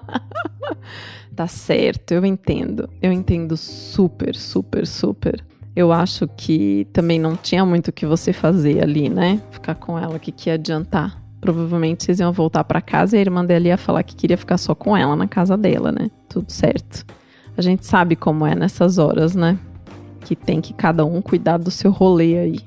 tá 1.37 1.47
certo, 1.47 2.13
eu 2.13 2.25
entendo. 2.25 2.89
Eu 3.03 3.13
entendo 3.13 3.55
super, 3.55 4.35
super, 4.35 4.87
super. 4.87 5.45
Eu 5.77 5.93
acho 5.93 6.27
que 6.27 6.89
também 6.95 7.19
não 7.19 7.37
tinha 7.37 7.67
muito 7.67 7.89
o 7.89 7.93
que 7.93 8.07
você 8.07 8.33
fazer 8.33 8.83
ali, 8.83 9.11
né? 9.11 9.43
Ficar 9.51 9.75
com 9.75 9.99
ela, 9.99 10.17
o 10.17 10.19
que, 10.19 10.33
que 10.33 10.49
ia 10.49 10.55
adiantar? 10.55 11.23
Provavelmente 11.39 12.05
vocês 12.05 12.19
iam 12.19 12.33
voltar 12.33 12.65
para 12.65 12.81
casa 12.81 13.15
e 13.15 13.19
a 13.19 13.21
irmã 13.21 13.45
dela 13.45 13.67
ia 13.67 13.77
falar 13.77 14.03
que 14.05 14.17
queria 14.17 14.39
ficar 14.39 14.57
só 14.57 14.75
com 14.75 14.97
ela 14.97 15.15
na 15.15 15.29
casa 15.29 15.55
dela, 15.55 15.93
né? 15.93 16.11
Tudo 16.31 16.51
certo. 16.51 17.05
A 17.57 17.63
gente 17.63 17.87
sabe 17.87 18.17
como 18.17 18.47
é 18.47 18.55
nessas 18.55 18.99
horas, 18.99 19.35
né? 19.35 19.59
Que 20.21 20.37
tem 20.37 20.61
que 20.61 20.75
cada 20.75 21.05
um 21.05 21.23
cuidar 21.23 21.57
do 21.57 21.71
seu 21.71 21.91
rolê 21.91 22.39
aí. 22.39 22.61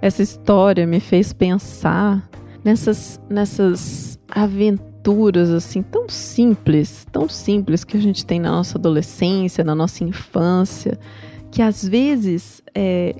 Essa 0.00 0.22
história 0.22 0.86
me 0.86 0.98
fez 0.98 1.32
pensar 1.32 2.28
nessas, 2.64 3.20
nessas 3.28 4.18
aventuras 4.28 5.50
assim 5.50 5.82
tão 5.82 6.08
simples, 6.08 7.06
tão 7.10 7.28
simples 7.28 7.84
que 7.84 7.96
a 7.96 8.00
gente 8.00 8.26
tem 8.26 8.40
na 8.40 8.50
nossa 8.50 8.78
adolescência, 8.78 9.62
na 9.62 9.74
nossa 9.74 10.02
infância, 10.02 10.98
que 11.50 11.62
às 11.62 11.86
vezes 11.86 12.62
é, 12.74 13.14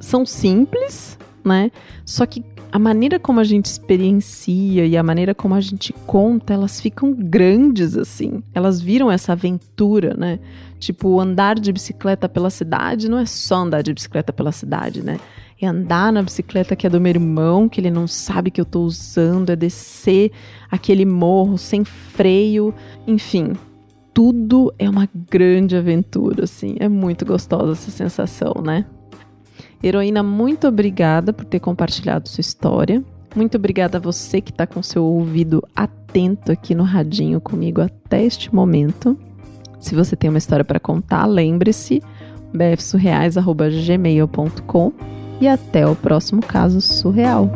são 0.00 0.26
simples, 0.26 1.18
né? 1.44 1.70
Só 2.04 2.26
que 2.26 2.42
a 2.74 2.78
maneira 2.80 3.20
como 3.20 3.38
a 3.38 3.44
gente 3.44 3.66
experiencia 3.66 4.84
e 4.84 4.96
a 4.96 5.02
maneira 5.04 5.32
como 5.32 5.54
a 5.54 5.60
gente 5.60 5.92
conta, 6.08 6.52
elas 6.54 6.80
ficam 6.80 7.14
grandes 7.14 7.96
assim. 7.96 8.42
Elas 8.52 8.80
viram 8.80 9.12
essa 9.12 9.30
aventura, 9.30 10.12
né? 10.14 10.40
Tipo, 10.80 11.20
andar 11.20 11.54
de 11.54 11.72
bicicleta 11.72 12.28
pela 12.28 12.50
cidade 12.50 13.08
não 13.08 13.16
é 13.16 13.26
só 13.26 13.58
andar 13.58 13.80
de 13.82 13.94
bicicleta 13.94 14.32
pela 14.32 14.50
cidade, 14.50 15.04
né? 15.04 15.20
É 15.62 15.68
andar 15.68 16.12
na 16.12 16.20
bicicleta 16.20 16.74
que 16.74 16.84
é 16.84 16.90
do 16.90 17.00
meu 17.00 17.10
irmão, 17.10 17.68
que 17.68 17.80
ele 17.80 17.92
não 17.92 18.08
sabe 18.08 18.50
que 18.50 18.60
eu 18.60 18.64
tô 18.64 18.80
usando, 18.80 19.50
é 19.50 19.56
descer 19.56 20.32
aquele 20.68 21.04
morro 21.04 21.56
sem 21.56 21.84
freio, 21.84 22.74
enfim. 23.06 23.52
Tudo 24.12 24.74
é 24.80 24.90
uma 24.90 25.08
grande 25.30 25.76
aventura, 25.76 26.42
assim. 26.42 26.74
É 26.80 26.88
muito 26.88 27.24
gostosa 27.24 27.70
essa 27.70 27.92
sensação, 27.92 28.54
né? 28.64 28.84
Heroína, 29.86 30.22
muito 30.22 30.66
obrigada 30.66 31.30
por 31.30 31.44
ter 31.44 31.60
compartilhado 31.60 32.26
sua 32.28 32.40
história. 32.40 33.04
Muito 33.36 33.58
obrigada 33.58 33.98
a 33.98 34.00
você 34.00 34.40
que 34.40 34.50
está 34.50 34.66
com 34.66 34.82
seu 34.82 35.04
ouvido 35.04 35.62
atento 35.76 36.50
aqui 36.50 36.74
no 36.74 36.84
radinho 36.84 37.38
comigo 37.38 37.82
até 37.82 38.24
este 38.24 38.54
momento. 38.54 39.14
Se 39.78 39.94
você 39.94 40.16
tem 40.16 40.30
uma 40.30 40.38
história 40.38 40.64
para 40.64 40.80
contar, 40.80 41.26
lembre-se 41.26 42.02
bfsurreais.gmail.com 42.54 44.92
e 45.40 45.48
até 45.48 45.84
o 45.86 45.94
próximo 45.94 46.40
caso 46.40 46.80
surreal. 46.80 47.50